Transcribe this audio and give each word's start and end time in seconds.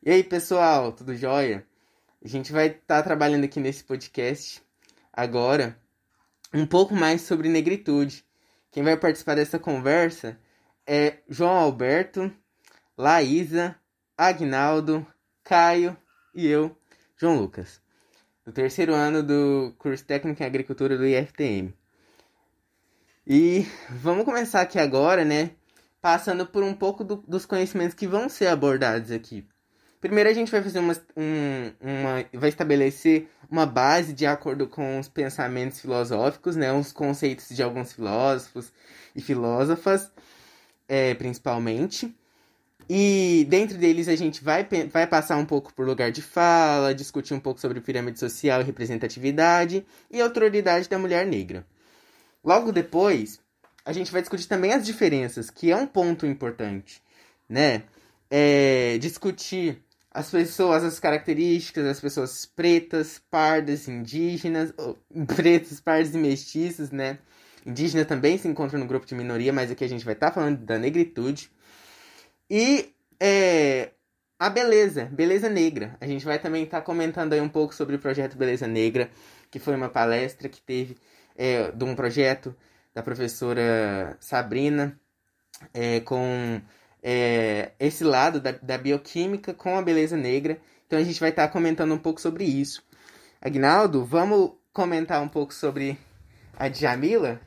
E 0.00 0.12
aí, 0.12 0.22
pessoal, 0.22 0.92
tudo 0.92 1.16
jóia? 1.16 1.66
A 2.24 2.28
gente 2.28 2.52
vai 2.52 2.68
estar 2.68 2.98
tá 2.98 3.02
trabalhando 3.02 3.42
aqui 3.42 3.58
nesse 3.58 3.82
podcast 3.82 4.62
agora 5.12 5.76
um 6.54 6.64
pouco 6.64 6.94
mais 6.94 7.22
sobre 7.22 7.48
negritude. 7.48 8.24
Quem 8.70 8.84
vai 8.84 8.96
participar 8.96 9.34
dessa 9.34 9.58
conversa 9.58 10.38
é 10.86 11.18
João 11.28 11.50
Alberto, 11.50 12.32
Laísa, 12.96 13.74
Agnaldo, 14.16 15.04
Caio 15.42 15.96
e 16.32 16.46
eu, 16.46 16.78
João 17.16 17.36
Lucas, 17.36 17.82
do 18.46 18.52
terceiro 18.52 18.94
ano 18.94 19.20
do 19.20 19.74
curso 19.78 20.04
técnico 20.04 20.40
em 20.40 20.46
agricultura 20.46 20.96
do 20.96 21.04
IFTM. 21.04 21.74
E 23.26 23.66
vamos 23.90 24.24
começar 24.24 24.60
aqui 24.60 24.78
agora, 24.78 25.24
né? 25.24 25.56
Passando 26.00 26.46
por 26.46 26.62
um 26.62 26.72
pouco 26.72 27.02
do, 27.02 27.16
dos 27.16 27.44
conhecimentos 27.44 27.96
que 27.96 28.06
vão 28.06 28.28
ser 28.28 28.46
abordados 28.46 29.10
aqui. 29.10 29.44
Primeiro 30.00 30.30
a 30.30 30.32
gente 30.32 30.50
vai 30.50 30.62
fazer 30.62 30.78
uma, 30.78 30.94
um, 31.16 31.72
uma. 31.80 32.24
vai 32.34 32.48
estabelecer 32.48 33.28
uma 33.50 33.66
base 33.66 34.12
de 34.12 34.26
acordo 34.26 34.66
com 34.68 34.98
os 34.98 35.08
pensamentos 35.08 35.80
filosóficos, 35.80 36.54
né? 36.54 36.72
Os 36.72 36.92
conceitos 36.92 37.48
de 37.48 37.62
alguns 37.62 37.92
filósofos 37.92 38.72
e 39.16 39.20
filósofas, 39.20 40.10
é, 40.88 41.14
principalmente. 41.14 42.14
E 42.88 43.46
dentro 43.50 43.76
deles 43.76 44.08
a 44.08 44.16
gente 44.16 44.42
vai, 44.42 44.66
vai 44.90 45.06
passar 45.06 45.36
um 45.36 45.44
pouco 45.44 45.74
por 45.74 45.86
lugar 45.86 46.10
de 46.10 46.22
fala, 46.22 46.94
discutir 46.94 47.34
um 47.34 47.40
pouco 47.40 47.60
sobre 47.60 47.80
pirâmide 47.80 48.18
social 48.18 48.60
e 48.60 48.64
representatividade 48.64 49.84
e 50.10 50.20
autoridade 50.20 50.88
da 50.88 50.98
mulher 50.98 51.26
negra. 51.26 51.66
Logo 52.42 52.72
depois, 52.72 53.40
a 53.84 53.92
gente 53.92 54.12
vai 54.12 54.22
discutir 54.22 54.46
também 54.46 54.72
as 54.72 54.86
diferenças, 54.86 55.50
que 55.50 55.70
é 55.70 55.76
um 55.76 55.86
ponto 55.86 56.24
importante, 56.24 57.02
né? 57.48 57.82
É, 58.30 58.96
discutir 58.98 59.82
as 60.18 60.30
pessoas, 60.30 60.82
as 60.82 60.98
características 60.98 61.84
das 61.84 62.00
pessoas 62.00 62.44
pretas, 62.44 63.22
pardas, 63.30 63.86
indígenas, 63.86 64.74
pretas, 65.36 65.80
pardas 65.80 66.12
e 66.12 66.18
mestiças, 66.18 66.90
né? 66.90 67.18
Indígena 67.64 68.04
também 68.04 68.36
se 68.36 68.48
encontra 68.48 68.76
no 68.78 68.86
grupo 68.86 69.06
de 69.06 69.14
minoria, 69.14 69.52
mas 69.52 69.70
aqui 69.70 69.84
a 69.84 69.88
gente 69.88 70.04
vai 70.04 70.14
estar 70.14 70.28
tá 70.28 70.32
falando 70.32 70.58
da 70.58 70.76
negritude. 70.76 71.52
E 72.50 72.92
é, 73.20 73.90
a 74.38 74.50
beleza, 74.50 75.04
beleza 75.04 75.48
negra. 75.48 75.96
A 76.00 76.06
gente 76.06 76.24
vai 76.24 76.40
também 76.40 76.64
estar 76.64 76.80
tá 76.80 76.84
comentando 76.84 77.32
aí 77.34 77.40
um 77.40 77.48
pouco 77.48 77.72
sobre 77.72 77.94
o 77.94 77.98
projeto 78.00 78.36
Beleza 78.36 78.66
Negra, 78.66 79.10
que 79.50 79.60
foi 79.60 79.76
uma 79.76 79.88
palestra 79.88 80.48
que 80.48 80.60
teve 80.60 80.96
é, 81.36 81.70
de 81.70 81.84
um 81.84 81.94
projeto 81.94 82.56
da 82.92 83.04
professora 83.04 84.16
Sabrina 84.18 84.98
é, 85.72 86.00
com 86.00 86.60
é, 87.02 87.72
esse 87.78 88.04
lado 88.04 88.40
da, 88.40 88.52
da, 88.52 88.78
bioquímica 88.78 89.54
com 89.54 89.78
a 89.78 89.82
beleza 89.82 90.16
negra. 90.16 90.60
Então 90.86 90.98
a 90.98 91.02
gente 91.02 91.20
vai 91.20 91.30
estar 91.30 91.46
tá 91.46 91.52
comentando 91.52 91.92
um 91.92 91.98
pouco 91.98 92.20
sobre 92.20 92.44
isso. 92.44 92.82
Agnaldo, 93.40 94.04
vamos 94.04 94.52
comentar 94.72 95.22
um 95.22 95.28
pouco 95.28 95.54
sobre 95.54 95.98
a 96.56 96.68
Djamila? 96.68 97.40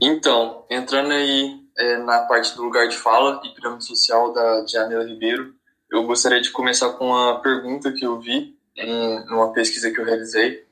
Então, 0.00 0.64
entrando 0.70 1.12
aí 1.12 1.60
é, 1.76 1.98
na 1.98 2.20
parte 2.20 2.54
do 2.54 2.62
lugar 2.62 2.88
de 2.88 2.96
fala 2.96 3.40
e 3.44 3.54
pirâmide 3.54 3.84
social 3.84 4.32
da 4.32 4.62
Djamila 4.62 5.04
Ribeiro, 5.04 5.54
eu 5.90 6.04
gostaria 6.04 6.40
de 6.40 6.50
começar 6.50 6.90
com 6.94 7.06
uma 7.06 7.40
pergunta 7.40 7.92
que 7.92 8.04
eu 8.04 8.18
vi 8.20 8.56
em 8.76 9.18
uma 9.30 9.52
pesquisa 9.52 9.90
que 9.90 9.98
eu 9.98 10.04
realizei, 10.04 10.64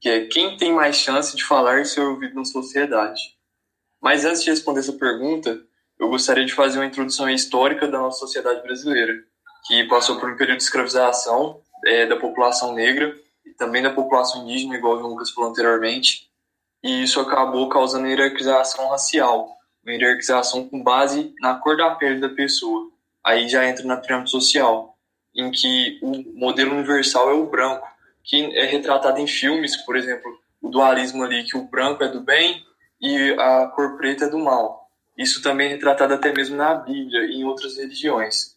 que 0.00 0.08
é 0.08 0.26
quem 0.26 0.56
tem 0.56 0.72
mais 0.72 0.96
chance 0.96 1.36
de 1.36 1.44
falar 1.44 1.80
e 1.80 1.84
ser 1.84 2.00
ouvido 2.00 2.34
na 2.34 2.44
sociedade? 2.44 3.20
Mas 4.00 4.24
antes 4.24 4.42
de 4.42 4.50
responder 4.50 4.80
essa 4.80 4.92
pergunta, 4.92 5.62
eu 6.02 6.08
gostaria 6.08 6.44
de 6.44 6.52
fazer 6.52 6.80
uma 6.80 6.86
introdução 6.86 7.30
histórica 7.30 7.86
da 7.86 7.96
nossa 7.96 8.18
sociedade 8.18 8.60
brasileira, 8.60 9.14
que 9.68 9.84
passou 9.84 10.18
por 10.18 10.28
um 10.28 10.36
período 10.36 10.56
de 10.56 10.64
escravização 10.64 11.60
é, 11.86 12.06
da 12.06 12.16
população 12.16 12.74
negra 12.74 13.14
e 13.46 13.50
também 13.54 13.80
da 13.80 13.90
população 13.90 14.42
indígena, 14.42 14.74
igual 14.74 14.96
o 14.96 15.06
Lucas 15.06 15.30
falou 15.30 15.50
anteriormente, 15.50 16.28
e 16.82 17.04
isso 17.04 17.20
acabou 17.20 17.68
causando 17.68 18.08
hierarquização 18.08 18.88
racial, 18.88 19.56
uma 19.84 19.94
hierarquização 19.94 20.68
com 20.68 20.82
base 20.82 21.32
na 21.40 21.54
cor 21.54 21.76
da 21.76 21.94
pele 21.94 22.18
da 22.18 22.30
pessoa. 22.30 22.90
Aí 23.24 23.48
já 23.48 23.64
entra 23.64 23.84
na 23.86 23.96
pirâmide 23.96 24.30
social, 24.30 24.96
em 25.32 25.52
que 25.52 26.00
o 26.02 26.36
modelo 26.36 26.72
universal 26.72 27.30
é 27.30 27.34
o 27.34 27.46
branco, 27.46 27.86
que 28.24 28.46
é 28.56 28.64
retratado 28.64 29.20
em 29.20 29.28
filmes, 29.28 29.76
por 29.76 29.96
exemplo, 29.96 30.36
o 30.60 30.68
dualismo 30.68 31.22
ali, 31.22 31.44
que 31.44 31.56
o 31.56 31.62
branco 31.62 32.02
é 32.02 32.08
do 32.08 32.20
bem 32.20 32.60
e 33.00 33.36
a 33.38 33.68
cor 33.68 33.96
preta 33.96 34.24
é 34.24 34.28
do 34.28 34.40
mal. 34.40 34.81
Isso 35.16 35.42
também 35.42 35.68
é 35.68 35.70
retratado 35.70 36.14
até 36.14 36.32
mesmo 36.32 36.56
na 36.56 36.74
Bíblia 36.74 37.26
e 37.26 37.36
em 37.36 37.44
outras 37.44 37.76
religiões. 37.76 38.56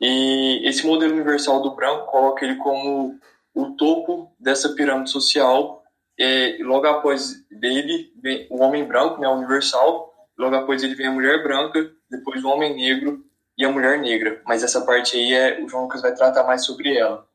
E 0.00 0.62
esse 0.68 0.86
modelo 0.86 1.12
universal 1.12 1.60
do 1.60 1.74
branco 1.74 2.06
coloca 2.06 2.44
ele 2.44 2.56
como 2.56 3.18
o 3.54 3.76
topo 3.76 4.32
dessa 4.38 4.70
pirâmide 4.74 5.10
social. 5.10 5.82
E 6.16 6.62
logo 6.62 6.86
após 6.86 7.44
dele 7.50 8.12
vem 8.22 8.46
o 8.50 8.62
homem 8.62 8.84
branco, 8.84 9.20
né, 9.20 9.28
universal. 9.28 10.12
Logo 10.38 10.54
após 10.54 10.84
ele 10.84 10.94
vem 10.94 11.08
a 11.08 11.12
mulher 11.12 11.42
branca, 11.42 11.90
depois 12.08 12.44
o 12.44 12.48
homem 12.48 12.76
negro 12.76 13.24
e 13.56 13.64
a 13.64 13.70
mulher 13.70 13.98
negra. 13.98 14.40
Mas 14.46 14.62
essa 14.62 14.82
parte 14.86 15.16
aí 15.16 15.34
é 15.34 15.60
o 15.60 15.68
João 15.68 15.84
Lucas 15.84 16.00
vai 16.00 16.14
tratar 16.14 16.44
mais 16.44 16.64
sobre 16.64 16.96
ela. 16.96 17.26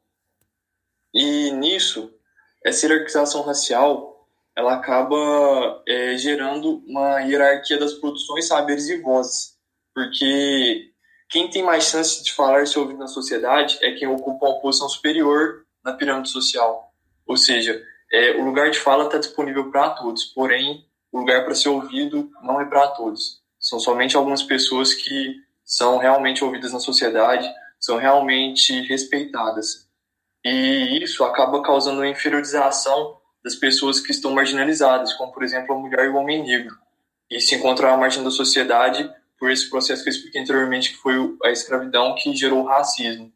E 1.13 1.51
nisso, 1.51 2.13
essa 2.63 2.85
hierarquização 2.85 3.41
racial 3.41 4.12
ela 4.55 4.75
acaba 4.75 5.81
é, 5.87 6.15
gerando 6.17 6.83
uma 6.87 7.21
hierarquia 7.21 7.77
das 7.77 7.93
produções, 7.93 8.47
saberes 8.47 8.87
e 8.89 8.97
vozes. 8.97 9.53
Porque 9.93 10.91
quem 11.29 11.49
tem 11.49 11.63
mais 11.63 11.85
chance 11.85 12.23
de 12.23 12.33
falar 12.33 12.63
e 12.63 12.67
ser 12.67 12.79
ouvido 12.79 12.99
na 12.99 13.07
sociedade 13.07 13.77
é 13.81 13.93
quem 13.93 14.07
ocupa 14.07 14.45
uma 14.45 14.59
posição 14.59 14.87
superior 14.87 15.65
na 15.83 15.93
pirâmide 15.93 16.29
social. 16.29 16.91
Ou 17.25 17.37
seja, 17.37 17.81
é, 18.11 18.31
o 18.31 18.43
lugar 18.43 18.69
de 18.69 18.79
fala 18.79 19.05
está 19.05 19.17
disponível 19.17 19.71
para 19.71 19.89
todos, 19.91 20.25
porém, 20.25 20.85
o 21.11 21.19
lugar 21.19 21.43
para 21.43 21.55
ser 21.55 21.69
ouvido 21.69 22.29
não 22.43 22.61
é 22.61 22.65
para 22.65 22.87
todos. 22.89 23.41
São 23.59 23.79
somente 23.79 24.15
algumas 24.15 24.43
pessoas 24.43 24.93
que 24.93 25.35
são 25.63 25.97
realmente 25.97 26.43
ouvidas 26.43 26.73
na 26.73 26.79
sociedade, 26.79 27.49
são 27.79 27.97
realmente 27.97 28.81
respeitadas. 28.81 29.87
E 30.45 30.99
isso 31.01 31.23
acaba 31.23 31.61
causando 31.63 31.99
uma 32.01 32.07
inferiorização 32.07 33.17
das 33.43 33.55
pessoas 33.55 33.99
que 33.99 34.11
estão 34.11 34.31
marginalizadas, 34.31 35.13
como, 35.13 35.31
por 35.31 35.43
exemplo, 35.43 35.75
a 35.75 35.77
mulher 35.77 36.05
e 36.05 36.09
o 36.09 36.15
homem 36.15 36.41
negro, 36.41 36.77
e 37.29 37.39
se 37.41 37.55
encontram 37.55 37.93
à 37.93 37.97
margem 37.97 38.23
da 38.23 38.31
sociedade 38.31 39.09
por 39.37 39.51
esse 39.51 39.69
processo 39.69 40.03
que 40.03 40.09
eu 40.09 40.13
expliquei 40.13 40.41
anteriormente, 40.41 40.91
que 40.91 40.97
foi 40.97 41.15
a 41.43 41.51
escravidão 41.51 42.15
que 42.15 42.35
gerou 42.35 42.63
o 42.63 42.67
racismo. 42.67 43.31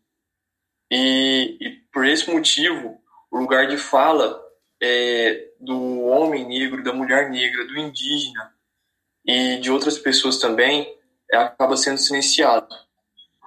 E, 0.89 1.57
e 1.59 1.69
por 1.91 2.05
esse 2.05 2.29
motivo, 2.29 3.01
o 3.29 3.37
lugar 3.37 3.67
de 3.67 3.77
fala 3.77 4.41
é, 4.81 5.49
do 5.59 6.01
homem 6.03 6.47
negro, 6.47 6.83
da 6.83 6.93
mulher 6.93 7.29
negra, 7.29 7.65
do 7.65 7.77
indígena 7.77 8.53
e 9.25 9.57
de 9.57 9.69
outras 9.69 9.97
pessoas 9.97 10.37
também 10.37 10.87
é, 11.31 11.37
acaba 11.37 11.75
sendo 11.75 11.97
silenciado. 11.97 12.73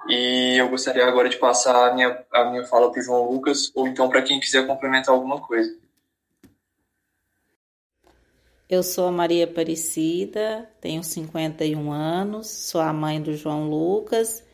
E 0.07 0.57
eu 0.57 0.69
gostaria 0.69 1.05
agora 1.05 1.29
de 1.29 1.37
passar 1.37 1.89
a 1.89 1.93
minha, 1.93 2.25
a 2.31 2.45
minha 2.45 2.65
fala 2.65 2.91
para 2.91 2.99
o 2.99 3.03
João 3.03 3.31
Lucas, 3.31 3.71
ou 3.73 3.87
então 3.87 4.09
para 4.09 4.21
quem 4.21 4.39
quiser 4.39 4.67
complementar 4.67 5.13
alguma 5.13 5.39
coisa. 5.39 5.75
Eu 8.71 8.83
sou 8.83 9.07
a 9.07 9.11
Maria 9.11 9.43
Aparecida, 9.43 10.65
tenho 10.79 11.03
51 11.03 11.91
anos, 11.91 12.47
sou 12.47 12.79
a 12.79 12.93
mãe 12.93 13.21
do 13.21 13.35
João 13.35 13.69
Lucas 13.69 14.45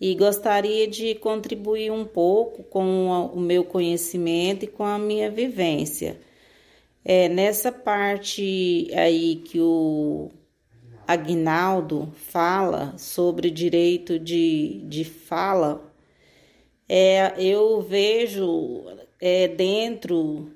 e 0.00 0.14
gostaria 0.14 0.88
de 0.88 1.14
contribuir 1.16 1.92
um 1.92 2.06
pouco 2.06 2.62
com 2.62 3.10
o 3.26 3.38
meu 3.38 3.62
conhecimento 3.62 4.64
e 4.64 4.68
com 4.68 4.84
a 4.84 4.98
minha 4.98 5.30
vivência. 5.30 6.18
É, 7.04 7.28
nessa 7.28 7.70
parte 7.70 8.88
aí 8.94 9.36
que 9.44 9.60
o 9.60 10.30
Agnaldo 11.06 12.10
fala 12.14 12.96
sobre 12.96 13.50
direito 13.50 14.18
de, 14.18 14.80
de 14.86 15.04
fala, 15.04 15.92
é, 16.88 17.34
eu 17.36 17.82
vejo 17.82 18.86
é, 19.20 19.46
dentro 19.46 20.50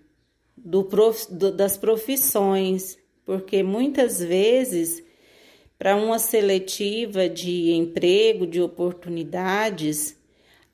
do 0.66 0.82
prof, 0.82 1.32
do, 1.32 1.52
das 1.52 1.76
profissões, 1.76 2.98
porque 3.24 3.62
muitas 3.62 4.18
vezes, 4.18 5.00
para 5.78 5.94
uma 5.94 6.18
seletiva 6.18 7.28
de 7.28 7.70
emprego, 7.70 8.44
de 8.44 8.60
oportunidades, 8.60 10.16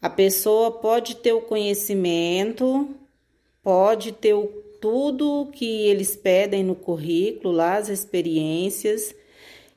a 0.00 0.08
pessoa 0.08 0.70
pode 0.70 1.16
ter 1.16 1.34
o 1.34 1.42
conhecimento, 1.42 2.88
pode 3.62 4.12
ter 4.12 4.32
o, 4.32 4.46
tudo 4.80 5.50
que 5.52 5.82
eles 5.82 6.16
pedem 6.16 6.64
no 6.64 6.74
currículo, 6.74 7.54
lá 7.54 7.76
as 7.76 7.90
experiências. 7.90 9.14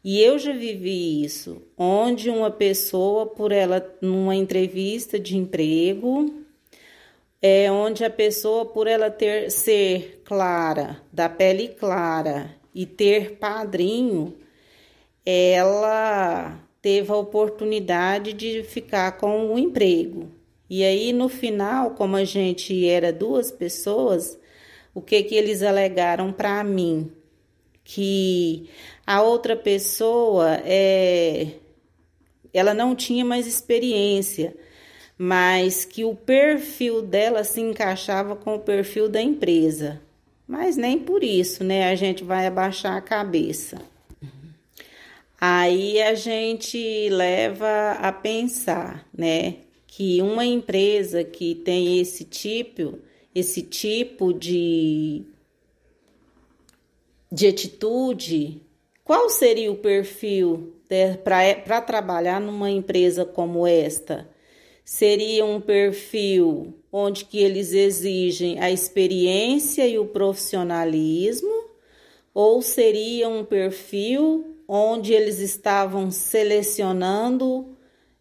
E 0.01 0.21
eu 0.21 0.39
já 0.39 0.53
vivi 0.53 1.25
isso, 1.25 1.61
onde 1.77 2.29
uma 2.29 2.50
pessoa, 2.50 3.25
por 3.25 3.51
ela, 3.51 3.85
numa 4.00 4.35
entrevista 4.35 5.19
de 5.19 5.35
emprego, 5.35 6.44
é 7.47 7.71
onde 7.71 8.03
a 8.03 8.09
pessoa, 8.09 8.65
por 8.65 8.88
ela 8.88 9.12
ter 9.12 9.51
ser 9.51 10.24
clara, 10.25 11.00
da 11.13 11.30
pele 11.30 11.68
clara 11.68 12.50
e 12.74 12.88
ter 12.88 13.38
padrinho, 13.38 14.36
ela 15.24 16.59
teve 16.81 17.12
a 17.12 17.15
oportunidade 17.15 18.33
de 18.33 18.63
ficar 18.63 19.19
com 19.19 19.53
o 19.53 19.59
emprego. 19.59 20.27
E 20.68 20.83
aí 20.83 21.13
no 21.13 21.30
final, 21.30 21.92
como 21.92 22.15
a 22.15 22.24
gente 22.24 22.88
era 22.89 23.13
duas 23.13 23.51
pessoas, 23.51 24.39
o 24.92 25.00
que 25.00 25.21
que 25.21 25.36
eles 25.36 25.62
alegaram 25.62 26.33
para 26.33 26.63
mim? 26.63 27.12
Que 27.83 28.68
a 29.06 29.21
outra 29.21 29.56
pessoa 29.56 30.62
é 30.65 31.59
ela 32.51 32.74
não 32.74 32.95
tinha 32.95 33.24
mais 33.24 33.45
experiência, 33.45 34.56
mas 35.17 35.85
que 35.85 36.03
o 36.03 36.15
perfil 36.15 37.01
dela 37.01 37.44
se 37.44 37.62
encaixava 37.62 38.35
com 38.35 38.56
o 38.56 38.59
perfil 38.59 39.07
da 39.07 39.21
empresa. 39.21 40.01
Mas 40.47 40.77
nem 40.77 41.00
por 41.00 41.23
isso, 41.23 41.63
né? 41.63 41.89
A 41.89 41.95
gente 41.95 42.23
vai 42.23 42.45
abaixar 42.45 42.95
a 42.95 43.01
cabeça. 43.01 43.81
Aí 45.39 46.01
a 46.01 46.15
gente 46.15 47.09
leva 47.09 47.91
a 48.00 48.12
pensar, 48.12 49.07
né, 49.15 49.57
que 49.85 50.21
uma 50.21 50.45
empresa 50.45 51.23
que 51.23 51.56
tem 51.56 52.00
esse 52.00 52.23
tipo, 52.23 53.00
esse 53.33 53.61
tipo 53.61 54.33
de 54.33 55.23
de 57.31 57.47
atitude, 57.47 58.61
qual 59.03 59.29
seria 59.29 59.71
o 59.71 59.75
perfil 59.75 60.73
para 61.23 61.81
trabalhar 61.81 62.39
numa 62.39 62.69
empresa 62.69 63.25
como 63.25 63.68
esta? 63.68 64.29
Seria 64.85 65.43
um 65.43 65.59
perfil 65.59 66.75
onde 66.91 67.25
que 67.25 67.39
eles 67.39 67.73
exigem 67.73 68.59
a 68.59 68.69
experiência 68.69 69.87
e 69.87 69.97
o 69.97 70.05
profissionalismo, 70.05 71.71
ou 72.31 72.61
seria 72.61 73.27
um 73.27 73.43
perfil 73.43 74.55
onde 74.67 75.11
eles 75.11 75.39
estavam 75.39 76.11
selecionando 76.11 77.75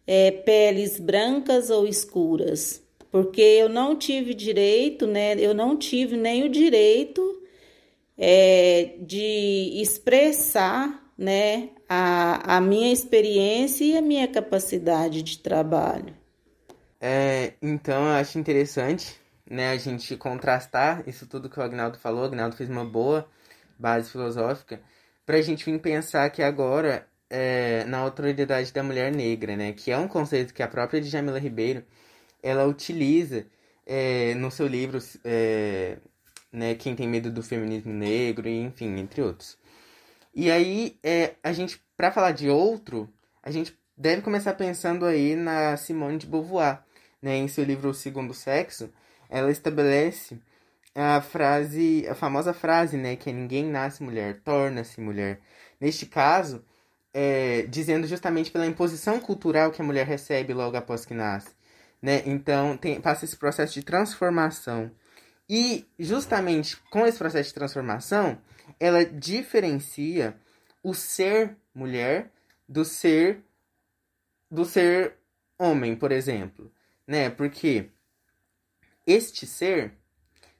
é, 0.07 0.31
peles 0.31 0.99
brancas 0.99 1.69
ou 1.69 1.87
escuras? 1.87 2.81
Porque 3.11 3.41
eu 3.41 3.69
não 3.69 3.95
tive 3.95 4.33
direito, 4.33 5.05
né? 5.05 5.35
Eu 5.37 5.53
não 5.53 5.77
tive 5.77 6.17
nem 6.17 6.43
o 6.43 6.49
direito 6.49 7.43
é, 8.17 8.95
de 8.99 9.79
expressar 9.79 11.13
né, 11.15 11.69
a, 11.87 12.57
a 12.57 12.61
minha 12.61 12.91
experiência 12.91 13.85
e 13.85 13.95
a 13.95 14.01
minha 14.01 14.27
capacidade 14.27 15.21
de 15.21 15.37
trabalho. 15.37 16.24
É, 16.99 17.53
então 17.61 18.05
eu 18.05 18.13
acho 18.13 18.39
interessante 18.39 19.19
né, 19.49 19.69
a 19.69 19.77
gente 19.77 20.15
contrastar 20.17 21.07
isso 21.07 21.27
tudo 21.27 21.49
que 21.49 21.59
o 21.59 21.63
Agnaldo 21.63 21.97
falou. 21.97 22.21
O 22.21 22.25
Agnaldo 22.25 22.55
fez 22.55 22.69
uma 22.69 22.85
boa 22.85 23.27
base 23.77 24.09
filosófica 24.09 24.81
para 25.25 25.37
a 25.37 25.41
gente 25.41 25.65
vir 25.65 25.79
pensar 25.79 26.29
que 26.29 26.41
agora 26.41 27.07
é, 27.29 27.83
na 27.85 27.97
autoridade 27.99 28.71
da 28.71 28.83
mulher 28.83 29.11
negra, 29.11 29.55
né, 29.55 29.73
que 29.73 29.91
é 29.91 29.97
um 29.97 30.07
conceito 30.07 30.53
que 30.53 30.63
a 30.63 30.67
própria 30.67 31.01
Djamila 31.01 31.39
Ribeiro 31.39 31.83
ela 32.41 32.65
utiliza 32.65 33.45
é, 33.85 34.33
no 34.35 34.51
seu 34.51 34.67
livro 34.67 34.99
é, 35.23 35.97
né, 36.51 36.75
Quem 36.75 36.95
Tem 36.95 37.07
Medo 37.07 37.31
do 37.31 37.43
Feminismo 37.43 37.91
Negro, 37.91 38.47
e 38.47 38.61
enfim, 38.61 38.97
entre 38.99 39.21
outros. 39.21 39.57
E 40.33 40.51
aí, 40.51 40.97
é, 41.03 41.35
a 41.43 41.53
gente, 41.53 41.81
para 41.95 42.11
falar 42.11 42.31
de 42.31 42.49
outro, 42.49 43.09
a 43.41 43.51
gente 43.51 43.77
deve 43.97 44.21
começar 44.21 44.53
pensando 44.53 45.05
aí 45.05 45.35
na 45.35 45.77
Simone 45.77 46.17
de 46.17 46.27
Beauvoir, 46.27 46.83
né, 47.25 47.37
em 47.37 47.47
seu 47.47 47.63
livro 47.63 47.89
O 47.89 47.93
Segundo 47.93 48.35
Sexo, 48.35 48.87
ela 49.31 49.49
estabelece 49.49 50.39
a 50.93 51.19
frase, 51.19 52.05
a 52.07 52.13
famosa 52.13 52.53
frase, 52.53 52.97
né, 52.97 53.15
que 53.15 53.31
é 53.31 53.33
ninguém 53.33 53.65
nasce 53.65 54.03
mulher, 54.03 54.41
torna-se 54.43 55.01
mulher. 55.01 55.39
Neste 55.81 56.05
caso, 56.05 56.63
é, 57.11 57.63
dizendo 57.63 58.05
justamente 58.05 58.51
pela 58.51 58.67
imposição 58.67 59.19
cultural 59.19 59.71
que 59.71 59.81
a 59.81 59.85
mulher 59.85 60.05
recebe 60.05 60.53
logo 60.53 60.77
após 60.77 61.03
que 61.03 61.15
nasce, 61.15 61.49
né? 61.99 62.21
Então, 62.27 62.77
tem, 62.77 63.01
passa 63.01 63.25
esse 63.25 63.35
processo 63.35 63.73
de 63.73 63.81
transformação 63.81 64.91
e 65.49 65.83
justamente 65.97 66.77
com 66.91 67.07
esse 67.07 67.17
processo 67.17 67.49
de 67.49 67.55
transformação, 67.55 68.37
ela 68.79 69.03
diferencia 69.03 70.35
o 70.83 70.93
ser 70.93 71.57
mulher 71.73 72.31
do 72.69 72.85
ser 72.85 73.43
do 74.51 74.63
ser 74.63 75.15
homem, 75.57 75.95
por 75.95 76.11
exemplo, 76.11 76.71
né? 77.07 77.29
Porque 77.29 77.89
este 79.05 79.45
ser 79.45 79.93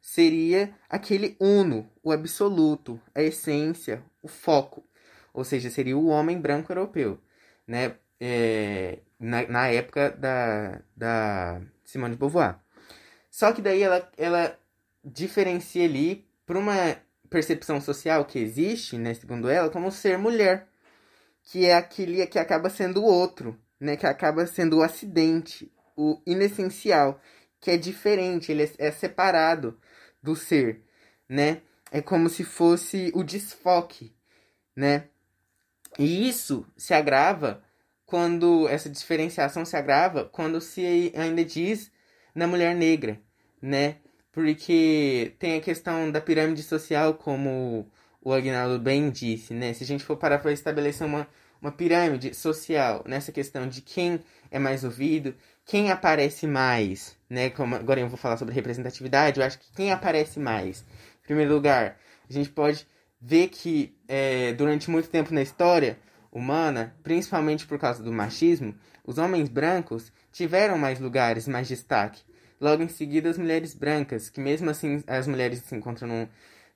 seria 0.01 0.74
aquele 0.89 1.36
uno, 1.39 1.89
o 2.03 2.12
absoluto, 2.12 3.01
a 3.13 3.21
essência, 3.21 4.03
o 4.21 4.27
foco, 4.27 4.88
ou 5.33 5.44
seja, 5.44 5.69
seria 5.69 5.97
o 5.97 6.07
homem 6.07 6.39
branco 6.39 6.71
europeu, 6.71 7.19
né? 7.68 7.95
É, 8.19 9.00
na, 9.19 9.45
na 9.47 9.68
época 9.68 10.12
da, 10.12 10.81
da 10.95 11.62
Simone 11.83 12.13
de 12.13 12.19
Beauvoir. 12.19 12.59
Só 13.30 13.51
que 13.51 13.62
daí 13.62 13.81
ela, 13.81 14.09
ela 14.18 14.57
diferencia 15.03 15.83
ali 15.83 16.25
para 16.45 16.57
uma 16.57 16.98
percepção 17.30 17.81
social 17.81 18.25
que 18.25 18.39
existe, 18.39 18.98
né, 18.98 19.13
segundo 19.13 19.50
ela, 19.50 19.69
como 19.69 19.91
ser 19.91 20.18
mulher, 20.18 20.68
que 21.44 21.65
é 21.65 21.75
aquele 21.75 22.25
que 22.27 22.39
acaba 22.39 22.69
sendo 22.69 23.01
o 23.01 23.06
outro, 23.06 23.59
né, 23.80 23.98
que 23.98 24.06
acaba 24.06 24.45
sendo 24.48 24.77
o 24.77 24.83
acidente, 24.83 25.71
o 25.95 26.21
inessencial, 26.25 27.19
que 27.59 27.71
é 27.71 27.77
diferente, 27.77 28.51
ele 28.51 28.63
é, 28.63 28.88
é 28.88 28.92
separado 28.92 29.80
do 30.21 30.36
ser, 30.36 30.83
né? 31.27 31.62
É 31.92 32.01
como 32.01 32.30
se 32.30 32.44
fosse 32.44 33.12
o 33.15 33.24
desfoque, 33.24 34.13
né? 34.75 35.07
E 35.97 36.27
isso 36.27 36.65
se 36.77 36.94
agrava 36.94 37.63
quando 38.06 38.68
essa 38.68 38.89
diferenciação 38.89 39.65
se 39.65 39.75
agrava 39.75 40.25
quando 40.25 40.59
se 40.62 41.12
ainda 41.15 41.44
diz 41.44 41.92
na 42.36 42.48
mulher 42.48 42.75
negra, 42.75 43.21
né? 43.62 43.98
porque 44.36 45.33
tem 45.39 45.57
a 45.57 45.62
questão 45.62 46.12
da 46.12 46.19
pirâmide 46.19 46.62
social, 46.62 47.13
como 47.13 47.89
o 48.21 48.33
Agnaldo 48.33 48.77
bem 48.77 49.09
disse, 49.09 49.53
né? 49.53 49.71
Se 49.71 49.86
a 49.86 49.88
gente 49.88 50.03
for 50.03 50.18
parar 50.18 50.39
para 50.39 50.51
estabelecer 50.51 51.07
uma, 51.07 51.25
uma 51.62 51.71
pirâmide 51.71 52.33
social 52.33 53.01
nessa 53.07 53.31
questão 53.31 53.65
de 53.65 53.81
quem 53.81 54.19
é 54.51 54.59
mais 54.59 54.83
ouvido, 54.83 55.33
quem 55.65 55.91
aparece 55.91 56.45
mais, 56.45 57.17
né? 57.29 57.50
Como 57.50 57.75
agora 57.75 58.00
eu 58.00 58.07
vou 58.07 58.17
falar 58.17 58.38
sobre 58.38 58.53
representatividade, 58.53 59.39
eu 59.39 59.45
acho 59.45 59.59
que 59.59 59.71
quem 59.73 59.91
aparece 59.91 60.39
mais. 60.39 60.85
Em 61.23 61.25
primeiro 61.25 61.53
lugar, 61.53 61.97
a 62.29 62.33
gente 62.33 62.50
pode 62.50 62.88
ver 63.19 63.47
que 63.50 63.97
é, 64.07 64.53
durante 64.53 64.89
muito 64.89 65.09
tempo 65.09 65.33
na 65.33 65.41
história 65.41 65.97
humana, 66.31 66.95
principalmente 67.01 67.65
por 67.65 67.79
causa 67.79 68.03
do 68.03 68.12
machismo, 68.12 68.75
os 69.03 69.17
homens 69.17 69.50
brancos 69.50 70.12
tiveram 70.31 70.77
mais 70.77 71.00
lugares, 71.00 71.47
mais 71.47 71.67
destaque. 71.67 72.21
Logo 72.62 72.84
em 72.84 72.88
seguida, 72.88 73.29
as 73.29 73.38
mulheres 73.38 73.74
brancas, 73.74 74.29
que 74.29 74.39
mesmo 74.39 74.69
assim 74.69 75.03
as 75.07 75.27
mulheres 75.27 75.60
se 75.60 75.75
encontram 75.75 76.07
num, 76.07 76.27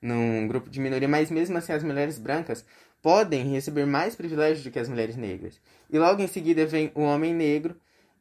num 0.01 0.48
grupo 0.48 0.69
de 0.69 0.79
minoria, 0.79 1.08
mas 1.08 1.29
mesmo 1.29 1.58
assim 1.58 1.74
as 1.74 1.84
mulheres 1.84 2.17
brancas 2.17 2.65
podem 3.01 3.51
receber 3.51 3.86
mais 3.86 4.15
privilégios 4.15 4.63
do 4.63 4.72
que 4.72 4.79
as 4.79 4.89
mulheres 4.89 5.15
negras. 5.15 5.62
E 5.89 6.00
logo 6.00 6.22
em 6.22 6.27
seguida 6.27 6.65
vem 6.65 6.91
o 6.96 7.01
homem 7.01 7.34
negro 7.34 7.79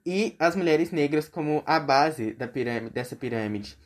e 0.08 0.34
as 0.38 0.56
mulheres 0.56 0.90
negras 0.90 1.28
como 1.28 1.62
a 1.66 1.78
base 1.78 2.32
da 2.32 2.48
pirâmide, 2.48 2.94
dessa 2.94 3.14
pirâmide. 3.14 3.76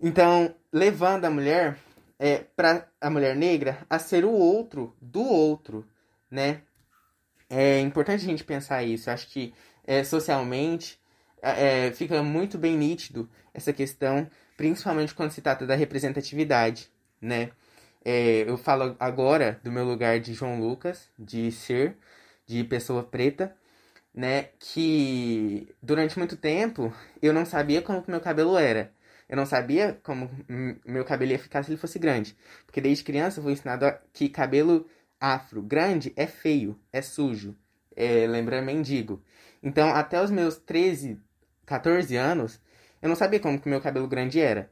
Então, 0.00 0.54
levando 0.72 1.24
a 1.24 1.30
mulher 1.30 1.78
é, 2.16 2.44
para 2.54 2.88
a 3.00 3.10
mulher 3.10 3.34
negra 3.34 3.84
a 3.90 3.98
ser 3.98 4.24
o 4.24 4.30
outro 4.30 4.96
do 5.02 5.20
outro, 5.20 5.84
né? 6.30 6.62
É 7.50 7.80
importante 7.80 8.24
a 8.24 8.28
gente 8.28 8.44
pensar 8.44 8.84
isso. 8.84 9.10
Acho 9.10 9.28
que 9.30 9.52
é, 9.84 10.04
socialmente 10.04 10.96
é, 11.42 11.90
fica 11.90 12.22
muito 12.22 12.56
bem 12.56 12.76
nítido 12.76 13.28
essa 13.52 13.72
questão, 13.72 14.30
principalmente 14.56 15.12
quando 15.12 15.32
se 15.32 15.42
trata 15.42 15.66
da 15.66 15.74
representatividade, 15.74 16.88
né? 17.20 17.50
É, 18.04 18.48
eu 18.48 18.56
falo 18.56 18.94
agora 19.00 19.60
do 19.64 19.72
meu 19.72 19.84
lugar 19.84 20.20
de 20.20 20.34
João 20.34 20.60
Lucas, 20.60 21.08
de 21.18 21.50
ser, 21.50 21.96
de 22.46 22.62
pessoa 22.62 23.02
preta, 23.02 23.56
né? 24.14 24.50
Que 24.58 25.68
durante 25.82 26.18
muito 26.18 26.36
tempo 26.36 26.92
eu 27.20 27.32
não 27.32 27.44
sabia 27.44 27.82
como 27.82 28.02
que 28.02 28.10
meu 28.10 28.20
cabelo 28.20 28.56
era. 28.56 28.92
Eu 29.28 29.36
não 29.36 29.46
sabia 29.46 29.98
como 30.02 30.30
meu 30.84 31.04
cabelo 31.04 31.32
ia 31.32 31.38
ficar 31.38 31.62
se 31.62 31.70
ele 31.70 31.78
fosse 31.78 31.98
grande. 31.98 32.36
Porque 32.66 32.80
desde 32.80 33.04
criança 33.04 33.38
eu 33.38 33.44
fui 33.44 33.52
ensinado 33.52 33.86
que 34.12 34.28
cabelo 34.28 34.86
afro 35.18 35.62
grande 35.62 36.12
é 36.16 36.26
feio, 36.26 36.78
é 36.92 37.00
sujo, 37.00 37.56
é, 37.96 38.26
lembra 38.26 38.60
mendigo. 38.60 39.22
Então, 39.62 39.88
até 39.90 40.20
os 40.20 40.30
meus 40.30 40.58
13, 40.58 41.20
14 41.64 42.16
anos, 42.16 42.60
eu 43.00 43.08
não 43.08 43.16
sabia 43.16 43.40
como 43.40 43.60
que 43.60 43.68
meu 43.68 43.80
cabelo 43.80 44.08
grande 44.08 44.40
era. 44.40 44.70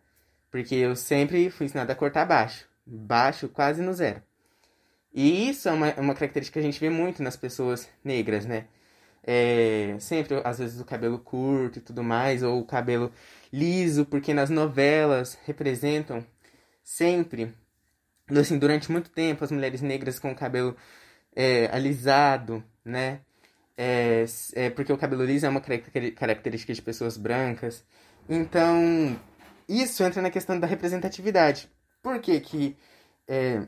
Porque 0.50 0.74
eu 0.74 0.96
sempre 0.96 1.48
fui 1.50 1.66
ensinado 1.66 1.92
a 1.92 1.94
cortar 1.94 2.26
baixo. 2.26 2.68
Baixo, 2.84 3.48
quase 3.48 3.80
no 3.80 3.94
zero. 3.94 4.20
E 5.14 5.48
isso 5.48 5.68
é 5.68 5.72
uma, 5.72 5.94
uma 5.94 6.14
característica 6.14 6.60
que 6.60 6.66
a 6.66 6.70
gente 6.70 6.80
vê 6.80 6.90
muito 6.90 7.22
nas 7.22 7.36
pessoas 7.36 7.88
negras, 8.02 8.46
né? 8.46 8.66
É, 9.22 9.96
sempre, 10.00 10.40
às 10.44 10.58
vezes, 10.58 10.80
o 10.80 10.84
cabelo 10.84 11.18
curto 11.18 11.78
e 11.78 11.82
tudo 11.82 12.02
mais, 12.02 12.42
ou 12.42 12.60
o 12.60 12.64
cabelo 12.66 13.12
liso, 13.52 14.04
porque 14.06 14.32
nas 14.34 14.50
novelas 14.50 15.38
representam 15.44 16.24
sempre, 16.82 17.54
assim, 18.30 18.58
durante 18.58 18.90
muito 18.90 19.10
tempo, 19.10 19.44
as 19.44 19.50
mulheres 19.52 19.82
negras 19.82 20.18
com 20.18 20.32
o 20.32 20.36
cabelo 20.36 20.76
é, 21.36 21.66
alisado, 21.72 22.64
né? 22.84 23.20
é, 23.82 24.26
é 24.54 24.68
porque 24.68 24.92
o 24.92 24.98
cabelo 24.98 25.24
liso 25.24 25.46
é 25.46 25.48
uma 25.48 25.62
característica 25.62 26.74
de 26.74 26.82
pessoas 26.82 27.16
brancas. 27.16 27.82
Então, 28.28 29.18
isso 29.66 30.04
entra 30.04 30.20
na 30.20 30.28
questão 30.28 30.60
da 30.60 30.66
representatividade. 30.66 31.66
Por 32.02 32.20
que, 32.20 32.38
que 32.40 32.76
é, 33.26 33.66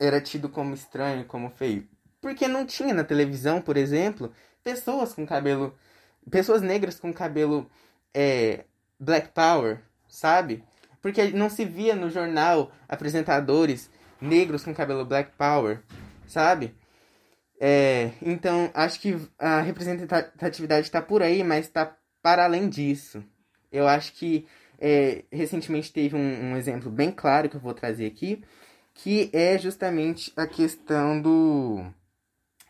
era 0.00 0.20
tido 0.20 0.48
como 0.48 0.74
estranho, 0.74 1.24
como 1.26 1.50
feio? 1.50 1.86
Porque 2.20 2.48
não 2.48 2.66
tinha 2.66 2.92
na 2.92 3.04
televisão, 3.04 3.60
por 3.60 3.76
exemplo, 3.76 4.32
pessoas 4.64 5.12
com 5.12 5.26
cabelo. 5.26 5.74
Pessoas 6.30 6.62
negras 6.62 6.98
com 6.98 7.12
cabelo 7.12 7.70
é, 8.14 8.64
Black 8.98 9.28
Power, 9.28 9.80
sabe? 10.08 10.64
Porque 11.02 11.28
não 11.28 11.50
se 11.50 11.66
via 11.66 11.94
no 11.94 12.10
jornal 12.10 12.72
apresentadores 12.88 13.90
negros 14.20 14.64
com 14.64 14.74
cabelo 14.74 15.04
Black 15.04 15.32
Power, 15.36 15.82
sabe? 16.26 16.74
É, 17.60 18.12
então, 18.22 18.70
acho 18.74 19.00
que 19.00 19.16
a 19.38 19.60
representatividade 19.60 20.86
está 20.86 21.02
por 21.02 21.22
aí, 21.22 21.44
mas 21.44 21.66
está 21.66 21.96
para 22.22 22.44
além 22.44 22.68
disso. 22.68 23.22
Eu 23.70 23.86
acho 23.86 24.14
que 24.14 24.46
é, 24.78 25.24
recentemente 25.30 25.92
teve 25.92 26.16
um, 26.16 26.52
um, 26.52 26.56
exemplo 26.56 26.90
bem 26.90 27.10
claro 27.10 27.48
que 27.48 27.56
eu 27.56 27.60
vou 27.60 27.74
trazer 27.74 28.06
aqui, 28.06 28.42
que 28.94 29.30
é 29.32 29.58
justamente 29.58 30.32
a 30.36 30.46
questão 30.46 31.20
do, 31.20 31.84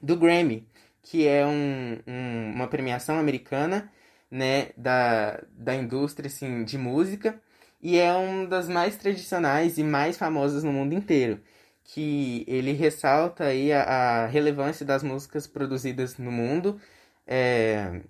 do 0.02 0.16
Grammy, 0.16 0.66
que 1.04 1.28
é 1.28 1.46
um, 1.46 1.98
um, 2.06 2.52
uma 2.54 2.66
premiação 2.66 3.18
americana 3.18 3.92
né, 4.30 4.70
da, 4.76 5.40
da 5.52 5.74
indústria 5.76 6.26
assim, 6.26 6.64
de 6.64 6.76
música 6.76 7.40
e 7.80 7.98
é 7.98 8.12
uma 8.12 8.46
das 8.46 8.68
mais 8.68 8.96
tradicionais 8.96 9.78
e 9.78 9.84
mais 9.84 10.16
famosas 10.16 10.64
no 10.64 10.72
mundo 10.72 10.94
inteiro 10.94 11.40
que 11.84 12.44
ele 12.48 12.72
ressalta 12.72 13.44
aí 13.44 13.72
a, 13.72 13.82
a 13.82 14.26
relevância 14.26 14.86
das 14.86 15.02
músicas 15.02 15.46
produzidas 15.46 16.16
no 16.16 16.32
mundo 16.32 16.80
é, 17.26 18.00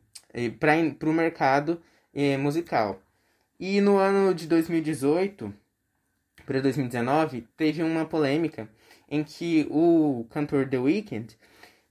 para 0.60 1.10
o 1.10 1.12
mercado 1.12 1.82
é, 2.14 2.36
musical. 2.36 3.00
E 3.58 3.80
no 3.80 3.96
ano 3.96 4.32
de 4.34 4.46
2018 4.46 5.52
para 6.46 6.60
2019 6.60 7.46
teve 7.56 7.82
uma 7.82 8.04
polêmica 8.04 8.68
em 9.10 9.24
que 9.24 9.66
o 9.70 10.26
cantor 10.30 10.68
The 10.68 10.78
Weeknd 10.78 11.36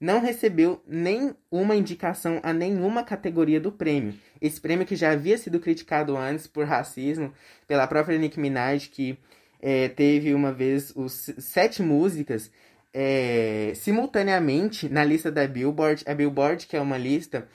não 0.04 0.20
recebeu 0.20 0.84
nem 0.86 1.34
uma 1.50 1.78
indicação 1.78 2.42
a 2.44 2.52
nenhuma 2.52 3.06
categoria 3.06 3.58
do 3.58 3.72
prêmio. 3.72 4.14
Esse 4.42 4.60
prêmio 4.60 4.86
que 4.86 4.98
já 4.98 5.12
havia 5.12 5.38
sido 5.38 5.62
criticado 5.62 6.18
antes 6.18 6.46
por 6.46 6.66
racismo 6.66 7.34
pela 7.66 7.88
própria 7.88 8.18
Nicki 8.18 8.38
Minaj, 8.38 8.90
que 8.90 9.18
é, 9.62 9.88
teve 9.88 10.34
uma 10.34 10.52
vez 10.52 10.92
os 10.94 11.32
sete 11.38 11.82
músicas 11.82 12.52
é, 12.94 13.72
simultaneamente 13.76 14.90
na 14.90 15.06
lista 15.06 15.32
da 15.32 15.48
Billboard. 15.48 16.04
A 16.06 16.14
Billboard, 16.14 16.68
que 16.68 16.76
é 16.76 16.82
uma 16.82 16.98
lista 16.98 17.48